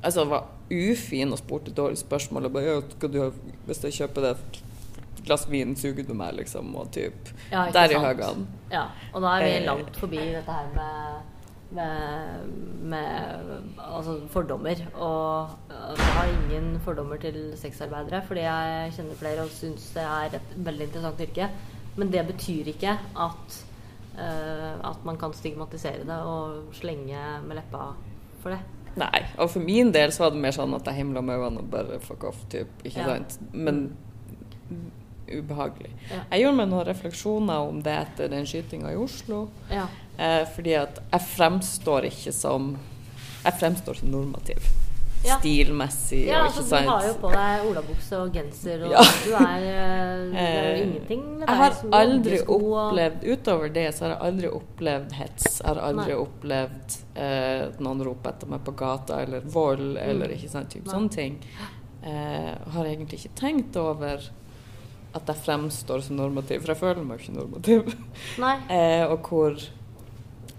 Altså 0.03 0.23
var 0.25 0.45
ufine 0.71 1.35
og 1.35 1.37
spurte 1.37 1.71
dårlige 1.77 1.99
spørsmål 2.01 2.45
og 2.47 2.53
bare 2.53 2.81
skal 2.97 3.11
du 3.11 3.19
'Hvis 3.67 3.83
jeg 3.83 3.91
kjøper 3.93 4.21
det 4.21 4.31
et 4.31 4.61
glass 5.25 5.45
vin, 5.49 5.75
suger 5.75 6.07
du 6.07 6.13
meg?' 6.13 6.33
liksom, 6.37 6.75
og 6.75 6.91
typ 6.91 7.13
Ja, 7.51 7.69
Der 7.69 7.85
i 7.91 7.93
høgan 7.93 8.17
høgene. 8.17 8.45
Ja, 8.71 8.85
og 9.13 9.21
da 9.21 9.27
er 9.27 9.43
vi 9.43 9.49
Eh. 9.51 9.65
langt 9.65 9.95
forbi 9.95 10.17
dette 10.17 10.51
her 10.51 10.67
med, 10.73 11.21
med, 11.71 12.49
med 12.83 13.50
altså 14.01 14.17
fordommer. 14.33 14.81
Og 14.97 15.49
øh, 15.71 15.93
jeg 15.97 16.13
har 16.17 16.31
ingen 16.33 16.79
fordommer 16.85 17.21
til 17.21 17.53
sexarbeidere, 17.61 18.23
fordi 18.27 18.43
jeg 18.47 18.91
kjenner 18.97 19.19
flere 19.21 19.45
og 19.45 19.53
syns 19.55 19.89
det 19.95 20.03
er 20.03 20.37
et 20.39 20.53
veldig 20.57 20.89
interessant 20.89 21.23
yrke. 21.27 21.49
Men 21.95 22.11
det 22.11 22.25
betyr 22.27 22.69
ikke 22.71 22.93
at, 23.19 23.57
uh, 24.15 24.75
at 24.91 25.01
man 25.07 25.17
kan 25.19 25.33
stigmatisere 25.35 26.05
det 26.07 26.19
og 26.23 26.69
slenge 26.77 27.19
med 27.43 27.57
leppa 27.59 27.89
for 28.39 28.53
det. 28.55 28.61
Nei. 28.95 29.25
Og 29.37 29.49
for 29.51 29.63
min 29.63 29.91
del 29.91 30.11
så 30.11 30.25
var 30.25 30.31
det 30.35 30.39
mer 30.43 30.55
sånn 30.55 30.75
at 30.75 30.87
jeg 30.87 30.99
himla 31.01 31.23
med 31.23 31.39
øynene 31.39 31.63
og 31.63 31.67
bare 31.71 31.99
fuck 32.03 32.23
off, 32.27 32.45
typ. 32.51 32.71
Ikke 32.83 32.99
Ja. 33.03 33.05
sant? 33.17 33.37
Men 33.53 33.83
ubehagelig. 35.31 35.91
Ja. 36.11 36.23
Jeg 36.31 36.43
gjorde 36.43 36.57
meg 36.57 36.69
noen 36.71 36.87
refleksjoner 36.87 37.67
om 37.69 37.81
det 37.85 37.93
etter 37.95 38.31
den 38.31 38.47
skytinga 38.49 38.91
i 38.91 38.99
Oslo. 38.99 39.45
Ja. 39.71 39.85
Eh, 40.17 40.43
fordi 40.55 40.73
at 40.79 40.99
jeg 41.11 41.27
fremstår 41.35 42.07
ikke 42.09 42.33
som 42.35 42.73
Jeg 43.43 43.53
fremstår 43.59 43.93
som 44.01 44.11
normativ. 44.13 44.57
Ja. 45.21 45.35
Stilmessig 45.37 46.23
Ja, 46.25 46.39
altså, 46.47 46.63
du 46.65 46.87
har 46.89 47.03
jo 47.05 47.13
på 47.21 47.29
deg 47.29 47.65
olabukse 47.69 48.17
og 48.23 48.31
genser, 48.33 48.81
og 48.87 48.91
Ja. 48.95 49.03
du 49.21 49.35
er 49.37 49.65
Det 50.31 50.45
er 50.45 50.55
jo 50.55 50.71
Eh, 50.71 50.79
ingenting 50.81 51.21
med 51.37 51.43
Jeg 51.47 51.57
har 51.59 51.75
aldri 51.99 52.39
opplevd 52.55 53.27
Utover 53.29 53.69
det 53.75 53.83
så 53.93 54.05
har 54.07 54.13
jeg 54.15 54.21
aldri 54.31 54.49
opplevd 54.57 55.13
hets. 55.19 55.59
Jeg 55.59 55.67
har 55.67 55.81
aldri 55.91 56.07
Nei. 56.15 56.17
opplevd 56.23 56.97
eh, 57.15 57.67
at 57.67 57.79
noen 57.85 58.01
roper 58.07 58.33
etter 58.33 58.49
meg 58.49 58.63
på 58.65 58.73
gata, 58.81 59.19
eller 59.21 59.45
vold, 59.45 59.97
eller 60.01 60.33
ikke 60.33 60.49
sant, 60.49 60.73
typ 60.73 60.89
sånne 60.89 61.13
ting. 61.13 61.37
Eh, 62.01 62.55
har 62.73 62.85
egentlig 62.89 63.21
ikke 63.21 63.35
tenkt 63.43 63.77
over 63.77 64.25
at 65.13 65.27
jeg 65.27 65.35
fremstår 65.45 66.01
som 66.01 66.17
normativ, 66.17 66.61
for 66.63 66.73
jeg 66.73 66.81
føler 66.81 67.03
meg 67.05 67.21
ikke 67.21 67.37
normativ. 67.37 67.93
Eh, 68.73 69.05
og 69.05 69.21
hvor 69.29 69.53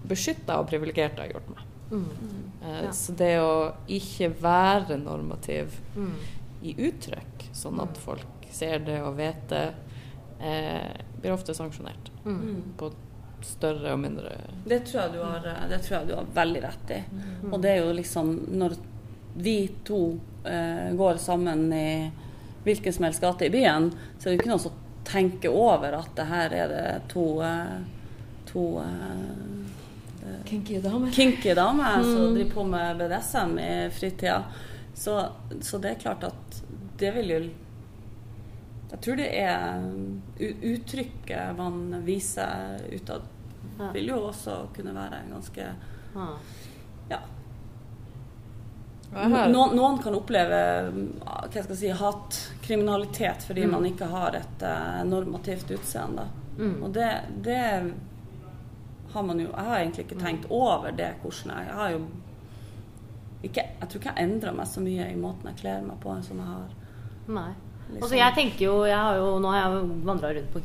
beskytta 0.07 0.59
og 0.61 0.67
privilegert 0.71 1.17
jeg 1.19 1.27
har 1.27 1.35
gjort 1.35 1.49
meg. 1.51 1.67
Mm. 1.93 2.51
Eh, 2.63 2.83
Ja. 2.87 2.91
Så 2.91 3.13
det 3.15 3.31
å 3.39 3.73
ikke 3.87 4.29
være 4.41 4.97
normativ 4.97 5.79
Mm. 5.95 6.11
i 6.63 6.73
uttrykk, 6.89 7.47
sånn 7.53 7.81
at 7.83 7.97
folk 7.97 8.25
ser 8.51 8.79
det 8.79 9.01
og 9.03 9.15
vet 9.17 9.47
det, 9.49 9.73
eh, 10.39 10.93
blir 11.21 11.33
ofte 11.33 11.53
sanksjonert. 11.53 12.09
Mm. 12.25 12.73
På 12.77 12.91
større 13.43 13.91
og 13.93 13.99
mindre 13.99 14.37
Det 14.65 14.85
tror, 14.85 15.01
jeg 15.03 15.11
du 15.13 15.23
har, 15.23 15.39
det 15.69 15.81
tror 15.83 15.97
jeg 15.99 16.07
du 16.07 16.15
har 16.15 16.25
veldig 16.33 16.61
rett 16.63 16.91
i. 16.95 17.03
Mm. 17.43 17.53
Og 17.53 17.61
det 17.61 17.69
er 17.71 17.81
jo 17.85 17.93
liksom 17.93 18.33
når 18.57 18.77
vi 19.35 19.67
to 19.83 20.19
eh, 20.45 20.93
går 20.93 21.17
sammen 21.19 21.71
i 21.73 22.11
hvilken 22.63 22.93
som 22.93 23.03
helst 23.03 23.21
gate 23.21 23.45
i 23.45 23.49
byen, 23.49 23.89
så 24.19 24.27
er 24.27 24.31
det 24.31 24.37
jo 24.37 24.41
ikke 24.43 24.51
noen 24.53 24.59
som 24.59 24.71
tenker 25.03 25.49
over 25.51 25.93
at 25.97 26.15
det 26.15 26.25
her 26.29 26.53
er 26.53 26.67
det 26.71 27.01
to, 27.11 27.41
eh, 27.41 27.81
to 28.45 28.79
eh, 28.79 29.62
Kinky 30.45 30.79
damer. 30.81 31.11
kinky 31.11 31.53
damer 31.55 32.03
som 32.03 32.25
Mm. 32.27 32.33
driver 32.35 32.51
på 32.53 32.63
med 32.63 32.97
BDSM 32.97 33.57
i 33.59 33.89
fritida. 33.89 34.43
Så, 34.93 35.29
så 35.61 35.77
det 35.81 35.89
er 35.91 35.99
klart 36.01 36.23
at 36.23 36.61
det 36.97 37.13
vil 37.15 37.29
jo 37.29 37.39
Jeg 38.93 39.01
tror 39.01 39.15
det 39.17 39.29
er 39.41 39.81
uttrykket 40.61 41.55
man 41.57 42.03
viser 42.05 42.77
utad, 42.93 43.21
vil 43.93 44.07
jo 44.07 44.19
også 44.29 44.67
kunne 44.75 44.93
være 44.93 45.23
ganske 45.31 45.65
Ja. 47.09 47.19
No, 49.13 49.47
Noen, 49.49 49.75
noen 49.77 49.97
kan 50.01 50.15
oppleve 50.17 50.59
hva 51.21 51.49
skal 51.51 51.67
jeg 51.69 51.77
si, 51.77 51.89
hatkriminalitet 51.89 53.43
fordi 53.45 53.65
Mm. 53.65 53.71
man 53.71 53.85
ikke 53.85 54.05
har 54.09 54.35
et 54.35 54.61
eh, 54.63 55.03
normativt 55.05 55.69
utseende. 55.71 56.27
Mm. 56.57 56.83
Og 56.83 56.93
det, 56.93 57.09
det 57.43 57.93
har 59.13 59.25
man 59.27 59.39
jo 59.39 59.49
Jeg 59.49 59.65
har 59.69 59.79
egentlig 59.79 60.05
ikke 60.05 60.21
tenkt 60.21 60.47
over 60.49 60.95
det 60.97 61.11
hvordan 61.21 61.51
jeg 61.55 61.67
Jeg 61.67 61.75
har 61.79 61.91
jo 61.95 62.05
ikke 63.43 63.67
Jeg 63.67 63.89
tror 63.89 64.01
ikke 64.01 64.15
jeg 64.15 64.29
endra 64.29 64.55
meg 64.55 64.71
så 64.71 64.81
mye 64.83 65.11
i 65.11 65.19
måten 65.19 65.51
jeg 65.51 65.61
kler 65.61 65.85
meg 65.85 65.99
på 66.03 66.15
som 66.23 66.39
jeg 66.39 66.47
har. 66.47 66.73
Nei. 67.27 67.51
Liksom. 67.83 68.03
Altså 68.05 68.15
jeg 68.15 68.33
tenker 68.37 68.63
jo, 68.63 68.75
jeg 68.87 68.97
har 68.97 69.17
jo 69.19 69.25
Nå 69.43 69.49
har 69.51 69.59
jeg 69.59 69.73
jo 69.75 69.95
vandra 70.07 70.29
rundt 70.33 70.53
på 70.53 70.61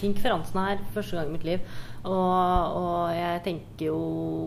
Kinkferansen 0.00 0.60
her 0.64 0.80
første 0.94 1.18
gang 1.18 1.28
i 1.28 1.34
mitt 1.34 1.44
liv. 1.46 1.66
Og, 2.00 2.76
og 2.80 3.10
jeg 3.12 3.42
tenker 3.44 3.90
jo 3.90 3.98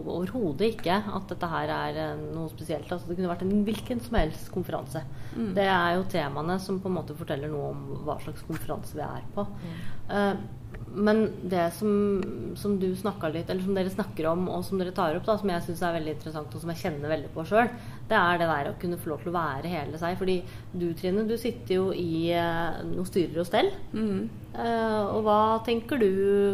overhodet 0.09 0.71
ikke 0.73 0.95
at 0.97 1.29
dette 1.29 1.49
her 1.51 1.73
er 1.75 1.99
noe 2.33 2.49
spesielt. 2.49 2.89
Altså 2.89 3.11
det 3.11 3.19
kunne 3.19 3.29
vært 3.29 3.45
en 3.45 3.61
hvilken 3.67 4.01
som 4.01 4.17
helst 4.17 4.49
konferanse. 4.55 5.03
Mm. 5.35 5.51
Det 5.59 5.67
er 5.69 5.99
jo 5.99 6.09
temaene 6.09 6.57
som 6.63 6.81
på 6.81 6.89
en 6.89 6.97
måte 6.97 7.17
forteller 7.17 7.53
noe 7.53 7.69
om 7.75 7.85
hva 8.07 8.17
slags 8.25 8.43
konferanse 8.49 8.97
vi 8.97 9.05
er 9.05 9.29
på. 9.37 9.45
Eh, 10.09 10.33
men 10.93 11.23
det 11.49 11.65
som, 11.77 11.91
som 12.59 12.75
du 12.79 12.89
snakka 12.95 13.31
litt 13.33 13.49
Eller 13.49 13.65
som 13.65 13.75
dere 13.77 13.91
snakker 13.91 14.27
om, 14.29 14.45
og 14.51 14.63
som 14.65 14.79
dere 14.81 14.93
tar 14.95 15.17
opp, 15.17 15.25
da, 15.25 15.35
som 15.39 15.49
jeg 15.49 15.65
syns 15.65 15.81
er 15.83 15.95
veldig 15.97 16.13
interessant, 16.15 16.53
og 16.53 16.63
som 16.63 16.71
jeg 16.73 16.81
kjenner 16.83 17.13
veldig 17.13 17.31
på 17.33 17.45
sjøl, 17.49 17.71
det 18.09 18.19
er 18.19 18.41
det 18.41 18.49
der 18.49 18.69
å 18.69 18.75
kunne 18.81 18.99
få 19.01 19.13
lov 19.13 19.23
til 19.23 19.31
å 19.31 19.35
være 19.35 19.71
hele 19.71 19.99
seg. 20.01 20.17
Fordi 20.19 20.37
du, 20.71 20.87
Trine, 20.97 21.25
du 21.29 21.35
sitter 21.41 21.77
jo 21.79 21.89
i 21.97 22.31
noe 22.33 23.03
noen 23.03 23.09
styrer 23.09 23.41
og 23.43 23.49
stell. 23.49 23.71
Mm. 23.93 24.25
Uh, 24.53 25.03
og 25.15 25.23
hva 25.25 25.39
tenker 25.65 26.01
du 26.01 26.11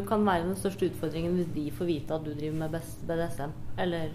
kan 0.10 0.24
være 0.28 0.48
den 0.48 0.60
største 0.60 0.88
utfordringen 0.88 1.36
hvis 1.36 1.52
de 1.56 1.66
får 1.76 1.90
vite 1.90 2.16
at 2.16 2.26
du 2.26 2.32
driver 2.34 2.62
med 2.64 2.78
BDSM? 3.10 3.56
Eller 3.80 4.14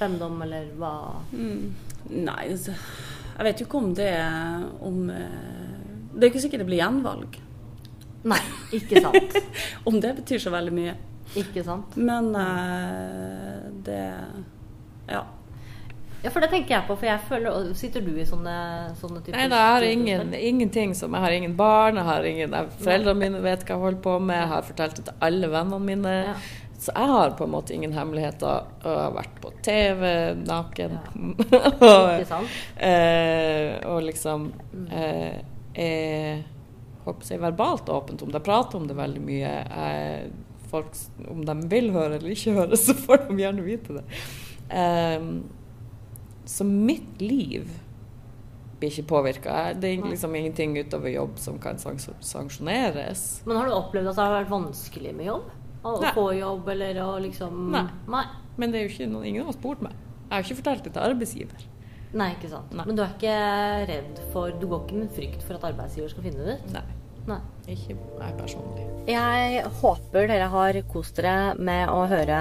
femdom, 0.00 0.40
eller 0.46 0.70
hva? 0.80 0.94
Mm. 1.32 1.74
Nei, 2.16 2.42
altså, 2.52 2.74
jeg 3.36 3.48
vet 3.48 3.60
jo 3.60 3.66
ikke 3.68 3.82
om 3.82 3.90
det 3.96 4.12
om 4.86 5.10
eh, 5.10 5.80
Det 6.14 6.22
er 6.22 6.30
ikke 6.30 6.44
sikkert 6.46 6.62
det 6.64 6.68
blir 6.70 6.80
gjenvalg. 6.80 7.40
Nei, 8.26 8.42
ikke 8.74 9.02
sant. 9.04 9.38
om 9.88 10.00
det 10.02 10.16
betyr 10.20 10.42
så 10.42 10.52
veldig 10.54 10.74
mye. 10.74 10.94
Ikke 11.38 11.64
sant. 11.66 11.96
Men 11.98 12.30
uh, 12.34 13.66
det 13.86 14.02
Ja. 15.10 15.24
Ja, 16.24 16.30
for 16.32 16.42
det 16.42 16.48
tenker 16.50 16.74
jeg 16.74 16.86
på, 16.88 16.94
for 16.96 17.06
jeg 17.06 17.22
føler 17.28 17.66
Sitter 17.76 18.02
du 18.02 18.14
i 18.18 18.24
sånne, 18.26 18.54
sånne 18.98 19.20
typer 19.20 19.36
Nei, 19.36 19.44
jeg 19.52 19.74
har 19.76 19.84
ingen, 19.86 20.32
ingenting 20.34 20.94
som 20.96 21.12
Jeg 21.14 21.22
har 21.22 21.34
ingen 21.36 21.52
barn, 21.58 22.00
jeg 22.00 22.08
har 22.08 22.26
ingen 22.26 22.56
jeg, 22.56 22.70
Foreldrene 22.80 23.20
mine 23.20 23.42
vet 23.44 23.62
hva 23.62 23.76
jeg 23.76 23.82
holder 23.84 24.00
på 24.02 24.14
med, 24.24 24.40
jeg 24.40 24.50
har 24.54 24.64
fortalt 24.66 24.96
det 24.98 25.04
til 25.06 25.26
alle 25.28 25.50
vennene 25.52 25.78
mine. 25.86 26.14
Så 26.80 26.92
jeg 26.96 27.12
har 27.12 27.36
på 27.38 27.46
en 27.46 27.52
måte 27.52 27.76
ingen 27.76 27.94
hemmeligheter. 27.94 28.66
Og 28.82 28.90
jeg 28.90 29.04
har 29.04 29.14
vært 29.14 29.38
på 29.44 29.52
TV 29.64 30.02
naken. 30.40 30.98
Ikke 31.76 32.26
sant? 32.28 32.58
eh, 32.88 33.70
og 33.88 34.02
liksom 34.08 34.50
eh, 34.90 35.38
er 35.86 36.42
håper 37.06 37.40
verbalt 37.42 37.88
åpent 37.88 38.22
om 38.22 38.32
det. 38.34 38.42
Prater 38.44 38.78
om 38.80 38.86
det 38.86 38.98
veldig 38.98 39.22
mye. 39.24 39.52
Eh, 39.84 40.28
folk, 40.70 40.92
om 41.30 41.44
de 41.46 41.56
vil 41.70 41.92
høre 41.94 42.18
eller 42.18 42.34
ikke 42.34 42.56
høre, 42.58 42.78
så 42.86 42.96
får 42.98 43.28
de 43.28 43.40
gjerne 43.44 43.66
vite 43.66 44.00
det. 44.00 44.06
Eh, 44.74 45.28
så 46.46 46.66
mitt 46.66 47.20
liv 47.22 47.70
blir 48.78 48.92
ikke 48.92 49.08
påvirka. 49.08 49.74
Det 49.74 49.90
er 49.94 50.08
liksom 50.10 50.34
ingenting 50.36 50.76
utover 50.78 51.10
jobb 51.10 51.38
som 51.40 51.58
kan 51.58 51.78
sanksjoneres. 51.80 53.22
Men 53.46 53.56
har 53.56 53.70
du 53.70 53.76
opplevd 53.76 54.10
at 54.12 54.18
det 54.18 54.26
har 54.26 54.34
vært 54.40 54.52
vanskelig 54.52 55.14
med 55.16 55.30
jobb? 55.30 55.46
Å 55.86 55.94
Nei. 56.02 56.10
få 56.16 56.26
jobb, 56.34 56.68
eller 56.74 56.98
å 57.04 57.12
liksom 57.22 57.70
Nei. 57.72 57.86
Nei. 58.10 58.24
Men 58.58 58.72
det 58.72 58.78
er 58.78 58.86
jo 58.86 58.92
ikke 58.92 59.08
noen, 59.10 59.26
ingen 59.30 59.46
har 59.46 59.54
spurt 59.56 59.82
meg. 59.84 59.94
Jeg 60.26 60.34
har 60.34 60.44
ikke 60.44 60.58
fortalt 60.60 60.86
det 60.86 60.92
til 60.96 61.06
arbeidsgiver. 61.06 61.66
Nei, 62.16 62.30
ikke 62.36 62.52
sant. 62.52 62.72
Men 62.72 62.96
du 62.96 63.02
er 63.04 63.16
ikke 63.16 63.40
redd 63.90 64.22
for 64.32 64.54
Du 64.60 64.68
går 64.70 64.86
ikke 64.86 65.02
med 65.02 65.16
frykt 65.16 65.42
for 65.44 65.58
at 65.58 65.66
arbeidsgiver 65.72 66.12
skal 66.12 66.28
finne 66.28 66.46
det 66.46 66.60
ut? 66.60 66.72
Nei. 66.78 66.86
Nei. 67.26 67.42
Ikke 67.66 67.96
jeg 67.96 68.34
personlig. 68.38 68.84
Jeg 69.10 69.62
håper 69.80 70.28
dere 70.30 70.46
har 70.52 70.76
kost 70.90 71.16
dere 71.18 71.56
med 71.58 71.90
å 71.90 72.04
høre 72.06 72.36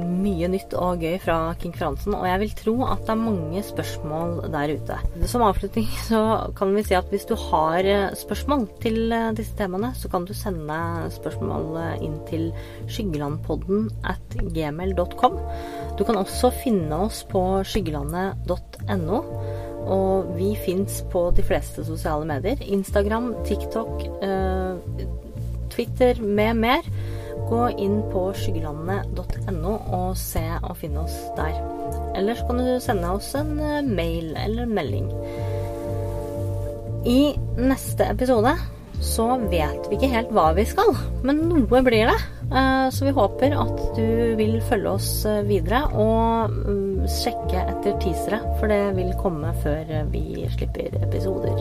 mye 0.00 0.48
nytt 0.48 0.72
og 0.80 1.04
gøy 1.04 1.18
fra 1.20 1.36
King 1.60 1.74
Fransen, 1.76 2.16
og 2.16 2.24
jeg 2.24 2.40
vil 2.40 2.54
tro 2.56 2.74
at 2.86 3.02
det 3.04 3.12
er 3.12 3.20
mange 3.20 3.62
spørsmål 3.68 4.38
der 4.54 4.72
ute. 4.72 4.96
Som 5.28 5.44
avslutning 5.44 5.88
så 6.06 6.22
kan 6.56 6.72
vi 6.72 6.84
si 6.88 6.96
at 6.96 7.12
hvis 7.12 7.28
du 7.28 7.34
har 7.36 7.88
spørsmål 8.16 8.64
til 8.80 9.12
disse 9.36 9.56
temaene, 9.60 9.92
så 9.98 10.08
kan 10.12 10.24
du 10.28 10.32
sende 10.36 10.80
spørsmål 11.18 11.76
inn 12.00 12.16
til 12.30 12.48
skyggelandpodden 12.88 13.90
at 14.08 14.38
gmail.com. 14.56 15.36
Du 16.00 16.06
kan 16.08 16.16
også 16.16 16.48
finne 16.62 17.04
oss 17.10 17.26
på 17.28 17.44
skyggelandet.no. 17.68 18.71
Og 19.82 20.36
vi 20.36 20.52
fins 20.62 21.00
på 21.10 21.30
de 21.34 21.42
fleste 21.42 21.82
sosiale 21.84 22.26
medier. 22.28 22.60
Instagram, 22.62 23.32
TikTok, 23.44 24.04
eh, 24.22 25.04
Twitter 25.72 26.20
med 26.22 26.56
mer. 26.56 26.86
Gå 27.50 27.64
inn 27.82 27.98
på 28.12 28.28
skyggelandet.no 28.38 29.72
og 29.92 30.16
se 30.16 30.44
og 30.62 30.76
finne 30.78 31.02
oss 31.02 31.16
der. 31.36 31.56
Eller 32.14 32.38
så 32.38 32.46
kan 32.46 32.60
du 32.62 32.68
sende 32.80 33.10
oss 33.10 33.34
en 33.34 33.58
eh, 33.58 33.82
mail 33.82 34.36
eller 34.38 34.66
melding. 34.70 35.10
I 37.04 37.34
neste 37.58 38.06
episode 38.12 38.54
så 39.02 39.24
vet 39.50 39.88
vi 39.90 39.96
ikke 39.98 40.12
helt 40.12 40.30
hva 40.30 40.52
vi 40.54 40.62
skal, 40.68 40.92
men 41.26 41.40
noe 41.50 41.82
blir 41.82 42.06
det. 42.06 42.20
Eh, 42.52 42.86
Så 42.94 43.08
vi 43.08 43.16
håper 43.16 43.56
at 43.58 43.82
du 43.96 44.36
vil 44.38 44.60
følge 44.68 44.90
oss 44.94 45.10
videre 45.48 45.82
og 45.90 46.50
mm, 46.52 46.91
sjekke 47.10 47.64
etter 47.64 47.96
teasere, 48.02 48.42
for 48.60 48.72
det 48.72 48.96
vil 48.98 49.12
komme 49.22 49.54
før 49.62 49.90
vi 50.12 50.46
slipper 50.54 50.98
episoder. 51.02 51.58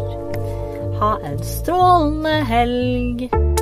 Ha 1.01 1.15
en 1.25 1.41
strålende 1.45 2.37
helg! 2.49 3.60